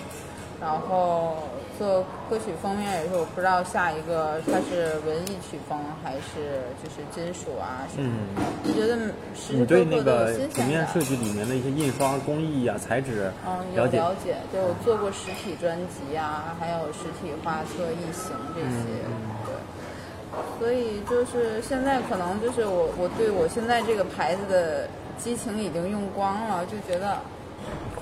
[0.61, 1.35] 然后
[1.77, 8.09] 做歌曲封面也是，我不知道下一个它是文艺曲风还是就是金属啊什么。
[8.09, 8.27] 嗯。
[8.63, 8.95] 我觉得
[9.49, 13.99] 你对那个平面设计里面的一些印刷工艺啊、材质嗯了解？
[13.99, 19.03] 了解，对我做过实体专辑啊，还有实体画册、异形这些。
[19.43, 19.51] 对。
[20.59, 24.87] 所以就是现在可能就是我我对我现在这个牌子的
[25.17, 27.17] 激情已经用光了，就觉得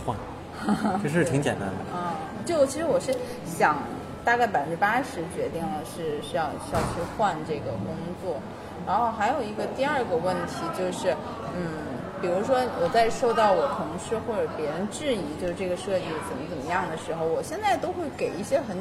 [0.05, 0.15] 换
[1.01, 1.75] 这事挺简单的。
[1.93, 2.13] 嗯，
[2.45, 3.15] 就其实我是
[3.45, 3.77] 想，
[4.23, 8.39] 大概百分之八十决定了是是要是要去换这个工作，
[8.85, 11.15] 然后还有一个第二个问题就是，
[11.55, 11.86] 嗯。
[12.21, 18.75] 比如说，我在受到我同事或者别人质疑，就是这个设计怎么怎么样的时候，我现在都会给一些很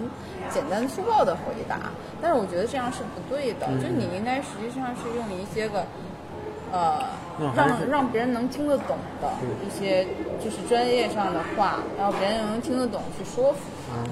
[0.50, 1.92] 简单粗暴的回答。
[2.20, 5.84] 但是我觉得这样是不对的，嗯就你应该实际上是用一些个，
[6.72, 7.04] 呃，
[7.54, 9.28] 让让别人能听得懂的
[9.64, 10.06] 一些
[10.42, 13.58] 就是专业上的话，然后别人能听得懂去说服
[13.90, 14.08] 他，嗯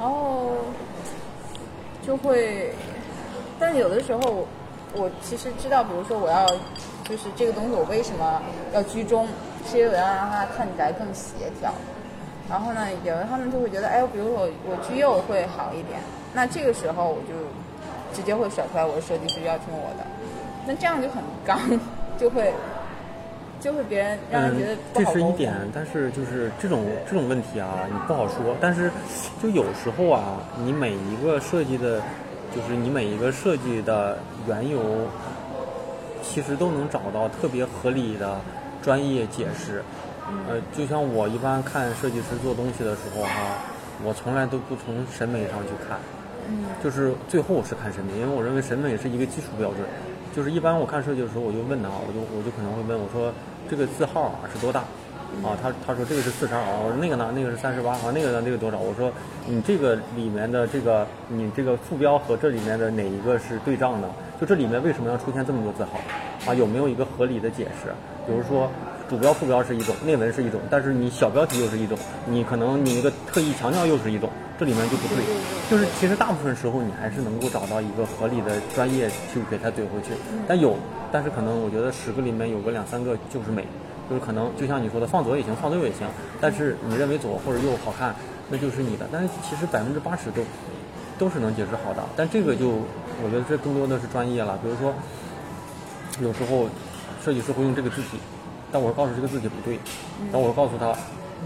[0.00, 0.52] 然后
[2.02, 2.72] 就会，
[3.58, 4.46] 但是有的时候我
[4.94, 6.46] 我其实知道，比如说我要
[7.08, 8.40] 就是这个东西我为什么
[8.72, 9.28] 要居中，
[9.66, 11.72] 是因为我要让它看起来更协调。
[12.48, 16.00] 然后呢，有的他们就会觉得，哎，比如我我居右会好一点，
[16.34, 17.32] 那这个时候我就
[18.14, 20.04] 直接会甩出来，我的设计师要听我的，
[20.66, 21.58] 那这样就很刚，
[22.18, 22.52] 就会
[23.60, 28.54] 就会别人让人觉得嗯，不好沟通这是一点，但是就是这种这种问题啊，你不好说。
[28.60, 28.90] 但是
[29.42, 32.02] 就有时候啊，你每一个设计的，
[32.54, 34.78] 就是你每一个设计的缘由，
[36.24, 38.40] 其实都能找到特别合理的
[38.82, 39.82] 专业解释。
[40.48, 43.30] 呃，就像我一般看设计师做东西的时候哈、
[44.02, 45.98] 我从来都不从审美上去看。
[46.48, 49.80] 嗯就是最后是看审美，因为我认为审美是一个基础标准。
[50.34, 53.32] 就是一般我看设计的时候，我就问他，我就我就可能会问我说
[53.70, 54.80] 这个字号啊是多大？
[55.42, 58.78] 啊，他他说这个是四十二，我说那个呢，那个是三十八，啊，那个呢，那个多少？
[58.78, 59.10] 我说
[59.46, 64.08] 你这个里面的这个你这个副标和这里面的哪一个是对仗的？
[64.44, 65.98] 就这里面为什么要出现这么多字号？
[66.44, 67.88] 啊，有没有一个合理的解释？
[68.26, 68.70] 比如说
[69.08, 74.28] 主标副标是一种，内文是一种，但是你小标题又是一种，你可能你一个特意强调又是一种，
[74.58, 75.24] 这里面就不对。
[75.70, 80.12] 就是其实大部分时候你还是能够找到一个合理的专业去给它怼回去，
[80.46, 80.76] 但有，
[81.10, 83.66] 但是可能我觉得十个里面有个两三个就是美，
[84.10, 86.06] 就是可能就像你说的放左也行，放右也行，
[86.38, 88.14] 但是你认为左或者右好看，
[88.50, 89.06] 那就是你的。
[89.10, 90.42] 但是其实百分之八十都
[91.18, 92.70] 都是能解释好的，但这个就
[93.22, 94.92] 我觉得这更多的是专业了，比如说
[96.20, 96.68] 有时候
[97.24, 98.18] 设计师会用这个字体，
[98.72, 99.78] 但我告诉这个字体不对，
[100.30, 100.94] 然后我告诉他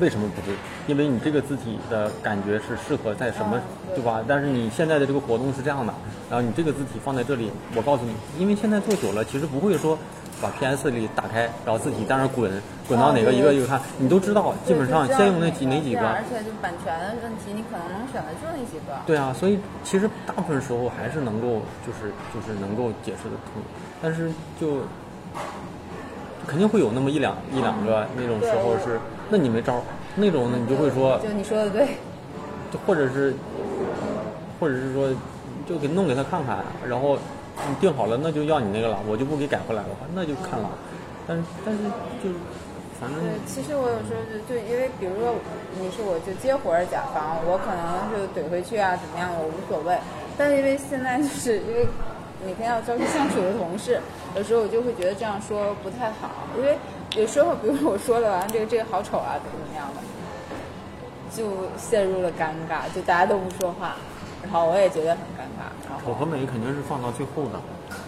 [0.01, 0.55] 为什么不对，
[0.86, 4.22] 因为你这个字体的感觉是适合在什么啊，对对吧？
[4.28, 5.93] 但是你现在的这个活动是这样的，
[6.30, 9.99] 然后你这个字体放在这里，我告诉你，因为现在做久了，其实不会说
[10.41, 12.51] 把 PS 里打开，然后字体在那滚，
[12.86, 16.22] 滚到哪个一个一个看，你都知道，基本上先用那几哪几个而。
[16.30, 18.95] 且就版权问题，你可能能选的就那几个。
[19.05, 23.61] 对啊，所以其实大部分时候还是能够，就是就是能够解释的通，
[24.01, 24.30] 但是
[24.61, 24.82] 就
[26.47, 29.82] 肯定会有那么一两一两个那种时候是，那你没招儿，
[30.16, 31.86] 那种呢你就会说，就你说的对，
[32.72, 33.34] 就或者是，
[34.58, 35.08] 或者是说，
[35.68, 37.16] 就给弄给他看看，然后
[37.68, 40.70] 你定好了，那就要你那个了，我就不给改回来的话，那就看了，
[41.26, 41.80] 但是但是
[42.24, 42.30] 就
[42.98, 45.34] 反正对，其实我有时候就就因为比如说
[45.78, 49.96] 你是我就接活儿甲方，我可能就怼回去啊怎么样，我无所谓。
[50.36, 51.86] 但是因为现在就是因为
[52.46, 54.00] 每天要朝夕相处的同事，
[54.34, 56.78] 有时候我就会觉得这样说不太好，因为
[57.16, 60.00] 有时候比如我说了完这个这个好丑啊怎么怎么样的，
[61.34, 63.96] 就陷入了尴尬，就大家都不说话，
[64.42, 66.00] 然后我也觉得很尴尬，然后。
[66.04, 67.61] 丑和美肯定是放到最后的，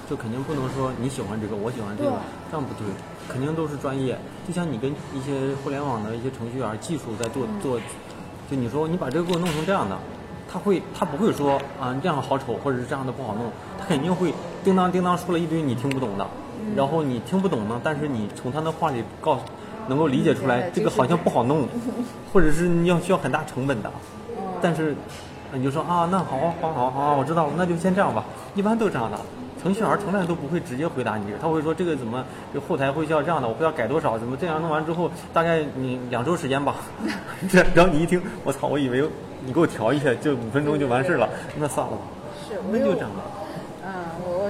[0.08, 2.12] 就肯定不能说你喜欢这个，我喜欢这个，
[2.50, 2.86] 这样不对，
[3.28, 4.16] 肯定都是专业。
[4.46, 7.80] 就像你跟一些互联网的一些程序员、技术在做做，
[8.50, 9.96] 就你说你把这个给我弄成这样的，
[10.50, 14.32] 他会他不会说啊这样好丑，或者是这样的不好弄，他肯定会
[14.62, 16.26] 叮当叮当说了一堆你听不懂的，
[16.76, 19.42] 然后你听不懂呢，但是你从他的话里告诉
[19.88, 21.66] 能够理解出来这个好像不好弄，
[22.32, 23.90] 或者是你要需要很大成本的，
[24.62, 24.94] 但是
[25.52, 28.24] 你就说啊，那好好好好，我知道了，那就先这样吧。
[28.54, 29.18] 一般都是这样的，
[29.62, 36.76] 程序员从来都不会直接回答你这个，他会说这个怎么，这后台会需要这样的，我会要改多少，怎么这样弄完之后，大概你两周时间吧。
[37.48, 39.02] 这 然后你一听，我操，我以为
[39.44, 42.02] 你给我调一下，就五分钟就完事了，那算了吧，
[42.48, 43.22] 是那就这样吧。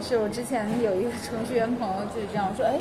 [0.01, 2.79] 是我之前有一个程序员朋友就是这样说，哎，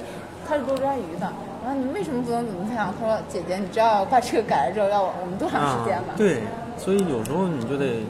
[0.48, 1.32] 他是做抓鱼的，
[1.64, 2.94] 然后你为什么不能怎么样？
[3.00, 6.14] 他说，姐姐，你知道把这个改了之后要我们多长时间吗？
[6.16, 6.18] 啊？
[6.18, 6.42] 对，
[6.78, 8.02] 所以有时候你就得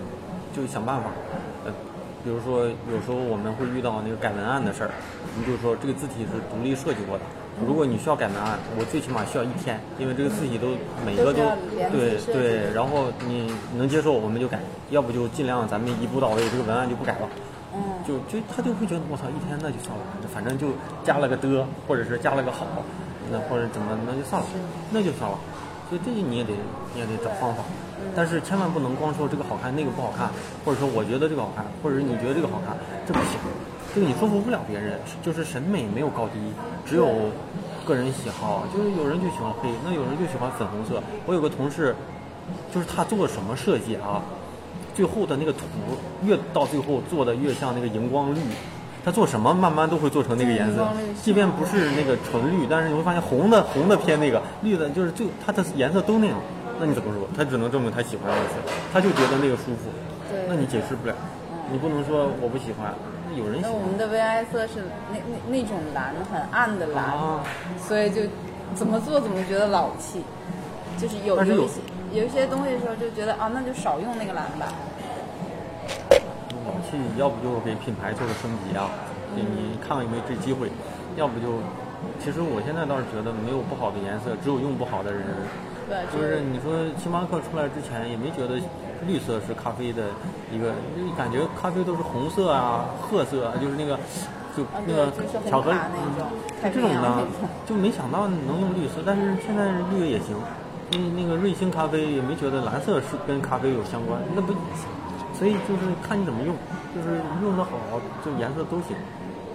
[0.55, 1.10] 就想办法，
[1.66, 1.72] 呃，
[2.24, 4.91] 比如说有时候我们会遇到那个改文案的事儿，
[5.38, 7.24] 你就说这个字体是独立设计过的。
[7.68, 10.68] 如果你需要改文案，我最起码需要一天，因为这个字体都
[11.05, 11.43] 每一个都
[11.91, 14.60] 对对，然后你能接受我们就改，
[14.91, 17.28] 要不就尽量咱们一步到位，这个文案就不改了。
[17.74, 20.03] 嗯，就就他就会觉得我操，一天那就算了，
[20.34, 20.70] 反正就
[21.03, 22.65] 加了个的，或者是加了个好，
[23.32, 24.47] 那或者怎么那就算了，
[24.91, 25.38] 那就算了。
[25.89, 26.53] 所以这个你也得
[26.93, 27.63] 你也得找方法，
[28.15, 30.30] 但是千万不能光说这个好看那个不好看，
[30.63, 33.39] 或者说我觉得这个好看，或者是你觉得这个好看，这不行。
[33.93, 36.38] 这个你说服不了别人，就是审美没有高低，
[36.86, 37.09] 只有
[37.88, 38.63] 个人喜好。
[38.72, 41.01] 就是有人就喜欢黑，那有人就喜欢粉红色。
[41.26, 41.95] 我有个同事，
[42.72, 44.22] 就是他做什么设计啊，
[45.00, 45.64] 最后的那个图
[46.26, 48.39] 越到最后做的越像那个荧光绿。
[49.06, 50.86] 他做什么慢慢都会做成那个颜色，
[51.24, 56.38] 即便不是那个纯绿，但是你会发现红的红的偏那个，绿的就是就它的颜色都那样。
[56.82, 57.26] 那你怎么说？
[57.34, 58.56] 他只能证明他喜欢那个色，
[58.91, 59.88] 他就觉得那个舒服。
[60.30, 60.41] 对。
[60.50, 61.16] 那你解释不了，
[61.72, 62.93] 你不能说我不喜欢。
[63.38, 63.72] 有人喜欢。
[63.72, 64.84] 那我们的 VI 色是
[65.14, 67.18] 那那那种蓝，很暗的蓝，
[67.80, 68.24] 所以就
[68.76, 70.22] 怎么做怎么觉得老气。
[70.97, 71.80] 就是有有一些
[72.12, 74.66] 有一些东西的时候就觉得啊，那就少用那个蓝吧。
[76.66, 78.89] 老气，要不就给品牌做个升级啊，
[79.36, 80.68] 给你看看有没有这机会；
[81.16, 81.62] 要不就，
[82.20, 85.22] 其实我现在倒是觉得没有不好的颜色，只有用不好的人。
[85.88, 88.57] 对，就是你说星巴克出来之前也没觉得
[89.05, 90.10] 绿色是咖啡的
[90.51, 90.74] 一个，
[91.18, 93.97] 感觉咖啡都是红色啊、褐色啊，就是那个
[94.57, 95.14] 就那个
[95.49, 95.78] 巧克力
[96.64, 97.26] 就这种的，
[97.66, 100.36] 就没想到能用绿色，但是现在绿也行。
[100.92, 104.54] 那那个瑞星咖啡也没觉得蓝色是跟咖啡有相关，那不。
[105.38, 106.54] 所以就是看你怎么用，
[106.94, 107.72] 就是用的好，
[108.26, 108.94] 就颜色都行。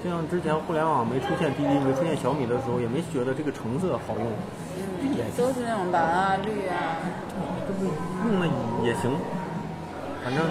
[0.03, 4.25] 就像之前互联网没出现滴滴、没出现小米的时候，也没觉得这个橙色好用，
[5.15, 7.05] 也都是那种蓝啊、绿啊，
[7.69, 7.85] 这不
[8.31, 8.49] 用了
[8.83, 9.13] 也行。
[10.25, 10.43] 反正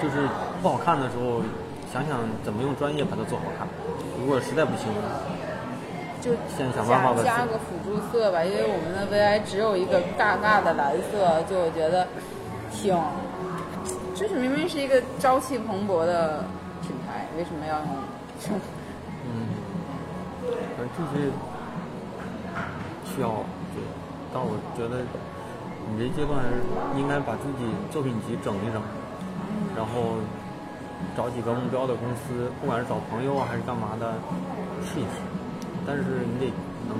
[0.00, 0.28] 就是
[0.62, 1.42] 不好看的时候，
[1.92, 3.66] 想想怎么用专业把它做好看。
[4.20, 4.86] 如果实在不行，
[6.20, 8.44] 就先想办法加个辅助色吧。
[8.44, 12.06] 因为我们的 VI 只有一个尬尬的蓝色，就我觉得
[12.70, 12.96] 挺。
[14.14, 16.42] 就是明明是一个朝气蓬勃的
[16.82, 18.58] 品牌，为什么要用？
[19.30, 19.46] 嗯，
[20.74, 21.30] 反正这些
[23.06, 23.30] 需要，
[24.34, 25.06] 但我觉得
[25.86, 26.42] 你这阶段
[26.96, 28.82] 应该把自己作品集整一整，
[29.76, 30.18] 然后
[31.16, 34.14] 找几个目标的公司，不管是找朋友啊还是干嘛的，
[34.82, 35.22] 试一试。
[35.88, 36.52] 但是你得
[36.86, 36.92] 能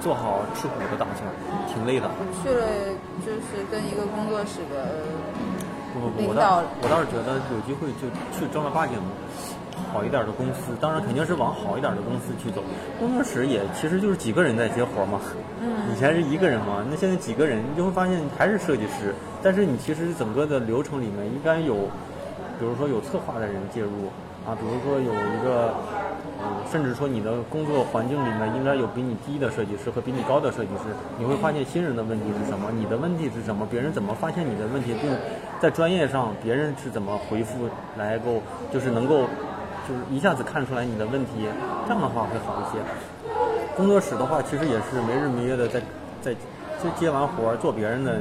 [0.00, 1.28] 做好吃苦的打算，
[1.68, 2.08] 挺累的。
[2.42, 2.64] 去了
[3.20, 5.04] 就是跟一个工作室的。
[5.96, 8.96] 我倒我倒是觉得有机会就去正儿八经
[9.92, 12.62] 好一点的公司，当然肯定是往好一点的公司去走。
[12.98, 15.20] 工作室也其实就是几个人在接活嘛，
[15.92, 21.74] 以前是一个人嘛，那现在几个人，你就会发现还是设计师，但是你其实整个的流程里面应该有，
[22.58, 24.08] 比如说有策划的人介入
[24.44, 25.74] 啊，比如说有一个。
[26.70, 30.84] 甚至说你的工作环境里面应该有比你低的设计师和比你高的设计师，
[31.18, 35.10] 你会发现新人的问题是什么，你的问题是什么，别人怎么发现你的问题，并
[35.60, 39.20] 在专业上别人是怎么回复来够，就是能够
[39.88, 41.48] 就是一下子看出来你的问题，
[41.86, 42.82] 这样的话会好一些。
[43.76, 45.80] 工作室的话，其实也是没日没夜的在
[46.20, 46.34] 在
[46.82, 48.18] 就接完活做别人的，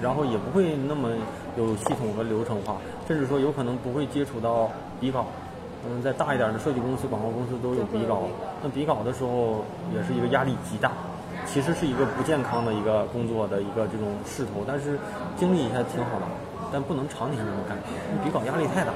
[0.00, 1.10] 然后也不会那么
[1.56, 4.70] 有系统和流程化，甚至说有可能不会接触到
[5.00, 5.26] 比稿。
[5.86, 8.22] 嗯，在大一点的设计公司、广告公司都有比稿，
[8.62, 9.64] 那比稿的时候
[9.94, 10.92] 也是一个压力极大，
[11.46, 14.98] 其实是一个不健康的一个工作的一个这种势头，但是
[15.36, 16.26] 经历一下挺好的，
[16.72, 17.76] 但不能常年这么干，
[18.24, 18.92] 比稿压力太大。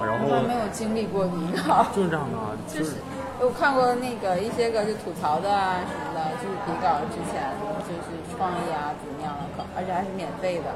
[0.00, 2.96] 然后没有经历过比稿， 就是这样的，就是
[3.38, 7.44] 我看过那个一些个就吐槽的啊什么的，就是比稿之前
[7.84, 10.72] 就是创意啊怎么样的，可而且还是免费的。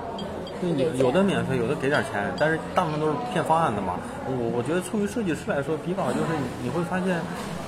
[0.96, 3.94] 有的免费，有的给点钱，但是大部分都是骗方案的嘛。
[4.26, 6.28] 我我觉得，出于设计师来说，比稿就是
[6.62, 7.16] 你会发现，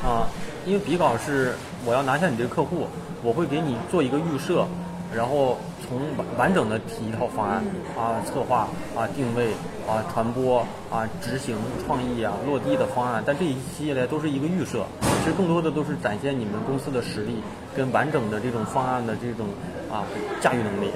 [0.03, 0.29] 啊，
[0.65, 2.87] 因为比稿是我要拿下你这个客户，
[3.23, 4.67] 我会给你做一个预设，
[5.15, 7.63] 然后从完完整的提一套方案
[7.99, 9.53] 啊，策划啊，定位
[9.87, 10.61] 啊，传播
[10.91, 13.23] 啊，执行创意啊，落地的方案。
[13.27, 14.87] 但这一系列都是一个预设，
[15.21, 17.43] 其实更多的都是展现你们公司的实力
[17.77, 19.47] 跟完整的这种方案的这种
[19.93, 20.05] 啊
[20.41, 20.91] 驾驭能力，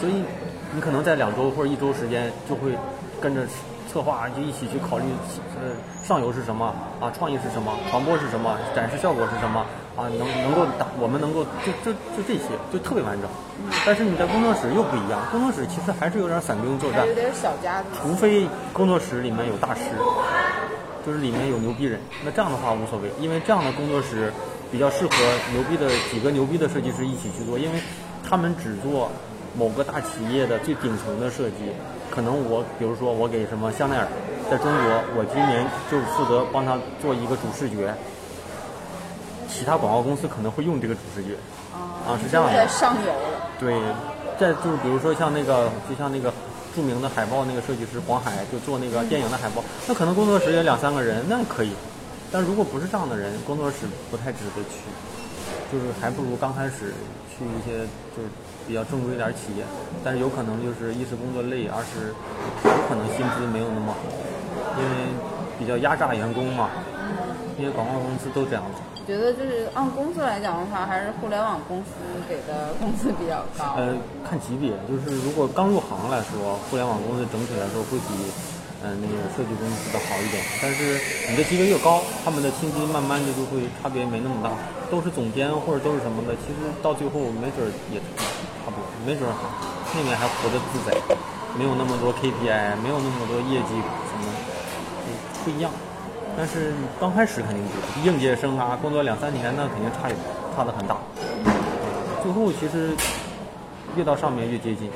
[0.00, 0.22] 所以。
[0.74, 2.72] 你可能在两周或者一周时间就会
[3.20, 3.42] 跟着
[3.90, 5.04] 策划就一起去考虑，
[5.60, 5.74] 呃，
[6.06, 9.66] 上游是什么啊，创意是什么，传播是什么，展示效果是什么
[9.96, 13.28] 啊，能能够打我们能够就就就这些就特别完整。
[13.84, 17.88] 但是你在工作室又不一样，工作室其实还是有点散兵作战，有点小家子。
[18.00, 19.82] 除非工作室里面有大师，
[21.04, 24.32] 就是里面有牛逼人，那这样的话无所谓，因为这样的工作室
[24.70, 25.16] 比较适合
[25.52, 27.80] 牛逼的几个牛逼的设计师一起去做，因为
[28.22, 29.10] 他们只做。
[29.58, 31.72] 某个大企业的最顶层的设计，
[32.10, 34.06] 可能我比如说我给什么香奈儿，
[34.50, 37.92] 在中国我今年就负责帮他做一个主视觉，
[39.48, 41.34] 其他广告公司可能会用这个主视觉，
[42.06, 42.54] 啊是这样的。
[42.54, 43.50] 在上游了。
[43.58, 43.74] 对，
[44.38, 46.32] 再就是比如说像那个，就像那个
[46.74, 51.72] 著名的海报那个设计师黄海，就做那个电影的海报，那可能工作室也两三个人，那可以。
[52.30, 53.78] 但如果不是这样的人，工作室
[54.10, 54.86] 不太值得去，
[55.72, 56.94] 就是还不如刚开始
[57.28, 57.80] 去一些
[58.16, 58.28] 就是。
[58.70, 59.66] 比较正规一点企业，
[60.04, 62.14] 但是有可能就是一是工作累，二是
[62.62, 63.98] 有可能薪资没有那么好，
[64.78, 65.10] 因为
[65.58, 66.70] 比较压榨员工嘛，
[67.58, 68.78] 因为广告公司都这样子。
[69.02, 71.98] 觉得就是按工资来讲的话，还是互联网公司
[72.30, 73.74] 给的工资比较高。
[73.74, 78.14] 呃，看级别，就是如果刚入行来说，互联网公司整体来说会比，
[78.86, 80.38] 嗯，那个设计公司的好一点。
[80.62, 80.94] 但是
[81.26, 84.54] 你的级别越高，他们的薪资慢慢的就会差别没那么大，
[84.94, 87.98] 都是总监或者都是什么的，其实到最后没准也
[89.06, 89.28] 没准
[89.94, 90.96] 那边还活得自在，
[91.58, 94.24] 没有那么多 KPI，没有那么多业绩什么，
[95.44, 95.70] 不一样。
[96.36, 100.08] 但是刚开始肯定不一样应届生啊，工作两三年那肯定差
[100.56, 100.96] 差的很大。
[102.22, 102.94] 最后其实
[103.96, 104.90] 越到上面越接近。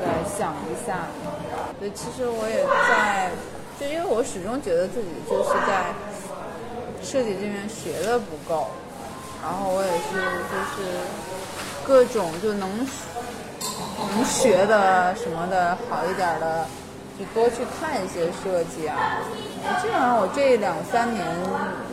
[0.00, 1.06] 对，想一下，
[1.78, 3.30] 对，其实我也在，
[3.78, 5.92] 就因为我始终觉得自己就是在
[7.02, 8.70] 设计这边学的不够，
[9.44, 10.16] 然后我也是
[10.48, 11.04] 就是
[11.86, 12.68] 各种就能
[14.16, 16.64] 能学的什么的好一点的。
[17.16, 19.22] 就多去看一些设计啊，
[19.80, 21.24] 基本上我这两三年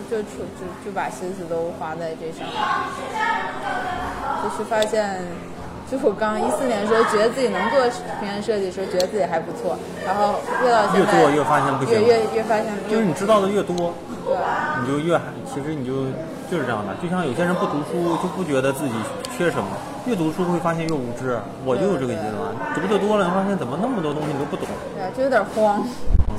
[0.10, 0.42] 就就
[0.84, 2.58] 就把心思都花在这上面，
[4.42, 5.22] 就是发现，
[5.92, 7.84] 就我刚一四年的时候觉得自己能做
[8.24, 9.76] 平面设计的时候，觉得自己还不错，
[10.08, 13.92] 然后越到现在越做越发现不行，越越越发现，就是你知道的越多，
[14.24, 14.32] 对，
[14.80, 16.08] 你就越其实你就
[16.48, 18.96] 就是这样的，就像有些人不读书就不觉得自己
[19.36, 19.68] 缺什么。
[20.08, 22.40] 越读书会发现越无知，我就有这个阶段。
[22.74, 24.66] 读的多了，发现怎么那么多东西你都不懂。
[24.96, 25.86] 对，就有点慌，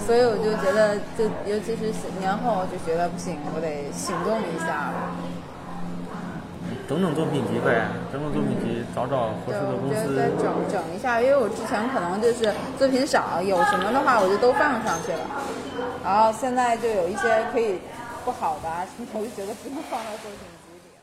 [0.05, 5.15] 所以我就觉得，就尤其是年后，就觉得不行，我得行动一下了。
[6.89, 10.17] 整整作品集呗，整整作品集，找找合适的公司。
[10.17, 15.21] 再整整一下，因为我之前可能就是作品少，有什么的话我就都放上去了。
[16.05, 17.79] 然后现在就有一些可以
[18.25, 18.69] 不好的，
[19.15, 21.03] 我就觉得不用放到作品集里了。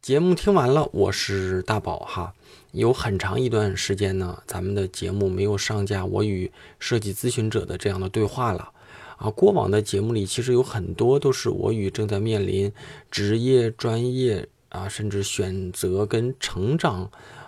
[0.00, 2.32] 节目听完了，我是大宝哈。
[2.72, 8.70] 有很长一段时间呢，咱们的节目没有上架我与设计咨询者的这样的对话了
[9.18, 9.28] 啊。
[9.30, 12.72] 过往的节目里，其实有很多都是我与正在面临
[13.10, 17.02] 职业、专业啊，甚至选择跟成长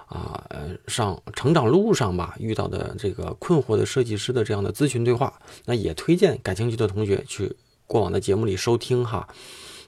[0.07, 5.41] 啊呃上成长路上吧遇到的这个困惑的设计师的这样的咨询对话。
[5.65, 7.57] 那也推荐感兴趣的同学去
[7.87, 9.27] 过往的节目里收听哈。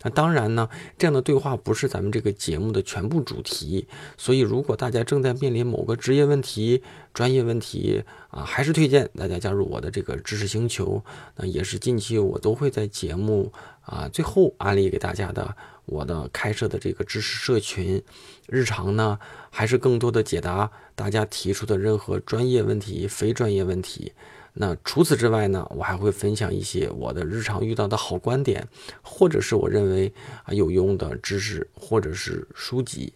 [0.03, 0.69] 那当然呢，
[0.99, 6.83] 这样的对话不是咱们这个节目的全部主题，所以如果大家正在面临某个职业问题、
[7.13, 11.03] 专业问题啊，还是推荐大家加入我的这个知识星球。
[11.37, 15.57] 那也是近期我都会在节目啊最后安利给大家的
[15.87, 18.03] 我的开设的这个知识社群。
[18.47, 19.19] 日常呢，
[19.51, 24.13] 还是更多的解答大家提出的任何专业问题、非专业问题。
[24.53, 28.67] 那除此之外呢，我还会分享一些我的日常遇到的好观点，
[29.03, 30.13] 或者是我认为
[30.45, 33.13] 啊有用的知识，或者是书籍。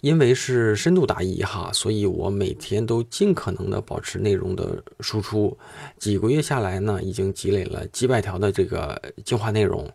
[0.00, 5.56] 因为是深度答疑哈，所以我每天都尽可能的保持内容的输出。
[5.98, 9.90] 几个月下来呢，已经积累了几百条的这个精华内容。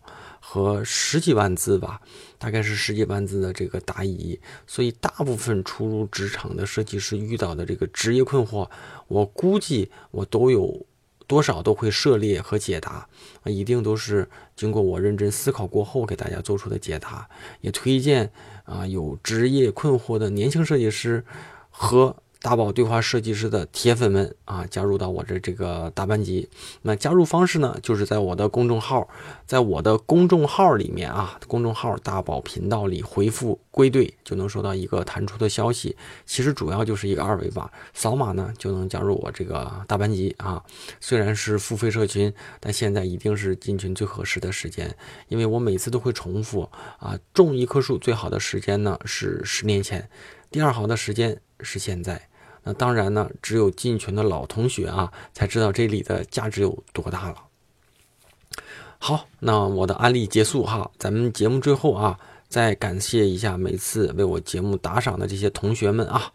[0.52, 2.02] 和十几万字吧，
[2.39, 8.68] 大概是十几万字的这个答疑，所以大部分初入职场的设计师遇到的这个职业困惑，
[9.08, 10.88] 我估计我都有
[11.28, 13.08] 多少都会涉猎和解答，
[13.45, 17.30] 一定都是经过我认真思考过后给大家做出的解答，
[17.62, 18.32] 也推荐
[18.64, 21.24] 啊有职业困惑的年轻设计师
[21.70, 22.16] 和。
[22.42, 26.48] 大宝对话设计师的铁粉们啊，加入到我的这个大班级。
[26.84, 29.10] 那加入方式呢，就是在我的公众号，
[29.46, 35.98] 在我的公众号里面啊，公众号大宝频道里回复“归队”，就能收到一个弹出的消息。
[36.26, 40.64] 其实主要就是一个二维码，扫码呢就能加入我这个大班级啊。
[41.02, 44.96] 虽然是付费社群，但现在一定是进群最合适的时间，
[45.28, 46.62] 因为我每次都会重复
[47.00, 50.10] 啊，种一棵树最好的时间呢是十年前，
[50.50, 52.29] 第二好的时间是现在。
[52.64, 57.36] 那当然呢，只有进群的老同学啊，才知道这里的价值有多大了。
[58.97, 66.32] 好，那我的案例结束哈，咱们节目最后啊，再感谢一下每次为我节目打赏的这些同学们啊。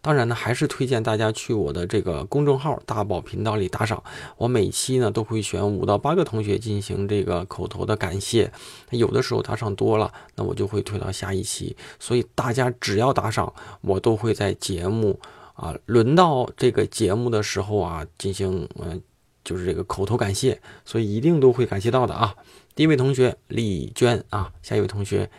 [0.00, 4.00] 当然呢，还是推荐大家去我的这个公众号大宝频道里打赏。
[4.36, 8.52] 我每期呢都会选五到八个同学进行这个口头的感谢。
[8.90, 11.74] 有的时候打赏多了，那我就会推到下一期。
[11.98, 13.50] 所以大家只要打赏，
[13.80, 15.18] 我都会在节目。
[15.54, 19.00] 啊，轮到这个节目的时候啊，进行嗯，
[19.42, 22.36] 就是这个口头感谢，所以一定都会感谢到的啊。
[22.74, 25.30] 第一位同学李娟啊，下一位同学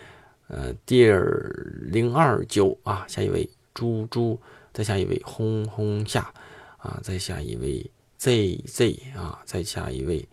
[0.47, 1.22] 呃 dear
[1.82, 4.39] 零二九啊，下一位猪猪，
[4.74, 6.34] 再下一位轰轰下
[6.78, 10.28] 啊，再下一位 zz 啊，再下一位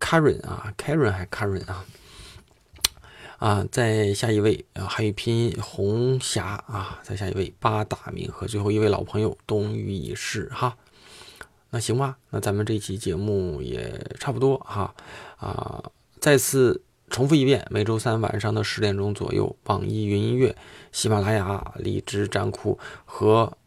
[0.00, 1.84] karen 啊，karen 还 karen 啊。
[3.44, 10.78] 啊，在下一位啊，汉语拼音红霞啊，在下一位八大名和最后一位老朋友冬雨已逝哈。
[11.68, 14.94] 那行吧，那咱们这期节目也差不多哈
[15.36, 15.84] 啊，
[16.18, 16.80] 再次
[17.10, 20.56] 重复一遍，每周三晚上的十点钟左右，网易云音乐、
[20.90, 23.58] 喜马拉雅、荔枝、站酷和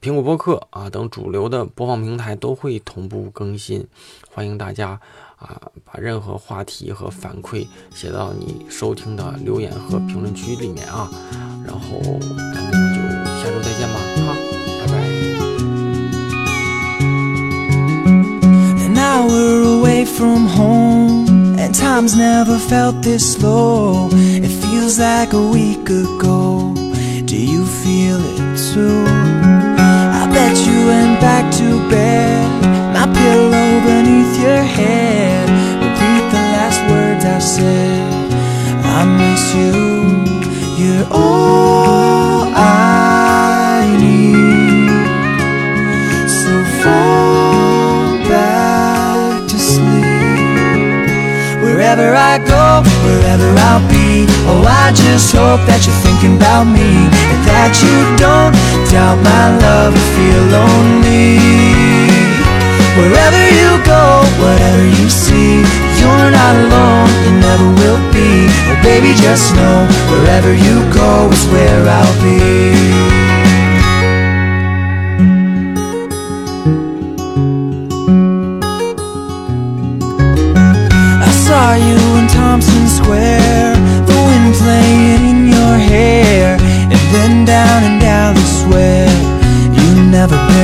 [0.00, 3.86] 苹果播客啊等主流的播放平台都会同步更新，
[4.30, 4.98] 欢迎大家
[5.36, 11.08] 啊把任何话题和反馈写到你收听的留言和评论区里面啊，
[11.64, 12.00] 然后
[12.54, 13.00] 咱们就
[13.40, 14.34] 下周再见吧，哈，
[14.80, 14.96] 拜拜。
[18.88, 21.26] Now we're away from home,
[21.58, 24.08] and time's never felt this slow.
[24.10, 26.72] It feels like a week ago.
[27.26, 29.04] Do you feel it too?
[29.76, 35.44] I bet you went back to bed, my pillow beneath your head.
[35.84, 38.32] Repeat the last words I said.
[38.96, 39.74] I miss you.
[40.80, 44.88] You're all I need.
[46.40, 51.12] So fall back to sleep.
[51.64, 52.64] Wherever I go,
[53.04, 54.24] wherever I'll be.
[54.48, 56.90] Oh, I just hope that you're thinking about me
[57.32, 58.56] and that you don't
[58.88, 61.75] doubt my love or feel lonely.
[62.96, 65.60] Wherever you go, whatever you see,
[66.00, 68.48] you're not alone, you never will be.
[68.70, 72.40] Oh, baby, just know wherever you go is where I'll be.
[81.20, 83.76] I saw you in Thompson Square,
[84.08, 86.56] the wind playing in your hair,
[86.92, 89.12] and then down in Dallas where
[89.76, 90.55] you've never been.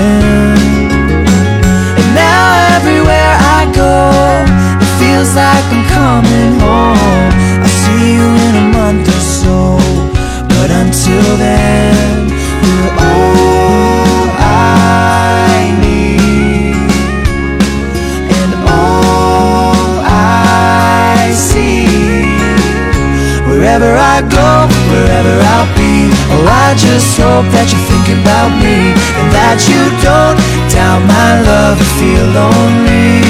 [23.73, 28.93] Wherever I go, wherever I'll be, oh, I just hope that you're thinking about me
[28.93, 30.37] and that you don't
[30.69, 33.25] doubt my love or feel lonely.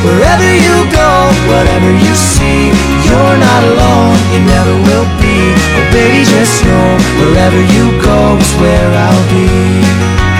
[0.00, 1.12] Wherever you go,
[1.44, 2.72] whatever you see,
[3.04, 5.52] you're not alone, you never will be.
[5.76, 10.35] Oh, baby, just know wherever you go is where I'll be.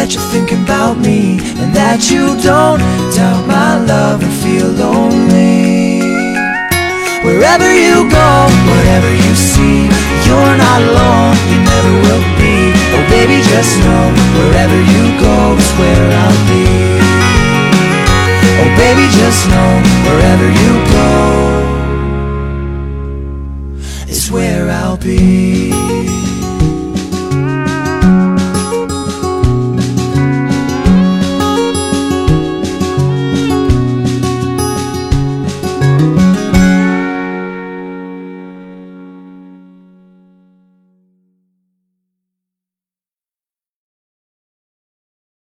[0.00, 2.80] that you're thinking about me and that you don't
[3.12, 6.00] doubt my love and feel lonely.
[7.20, 8.28] Wherever you go,
[8.64, 9.92] whatever you see,
[10.24, 12.72] you're not alone, you never will be.
[12.96, 14.08] Oh, baby, just know
[14.40, 16.64] wherever you go is where I'll be.
[18.56, 19.70] Oh, baby, just know
[20.08, 21.69] wherever you go.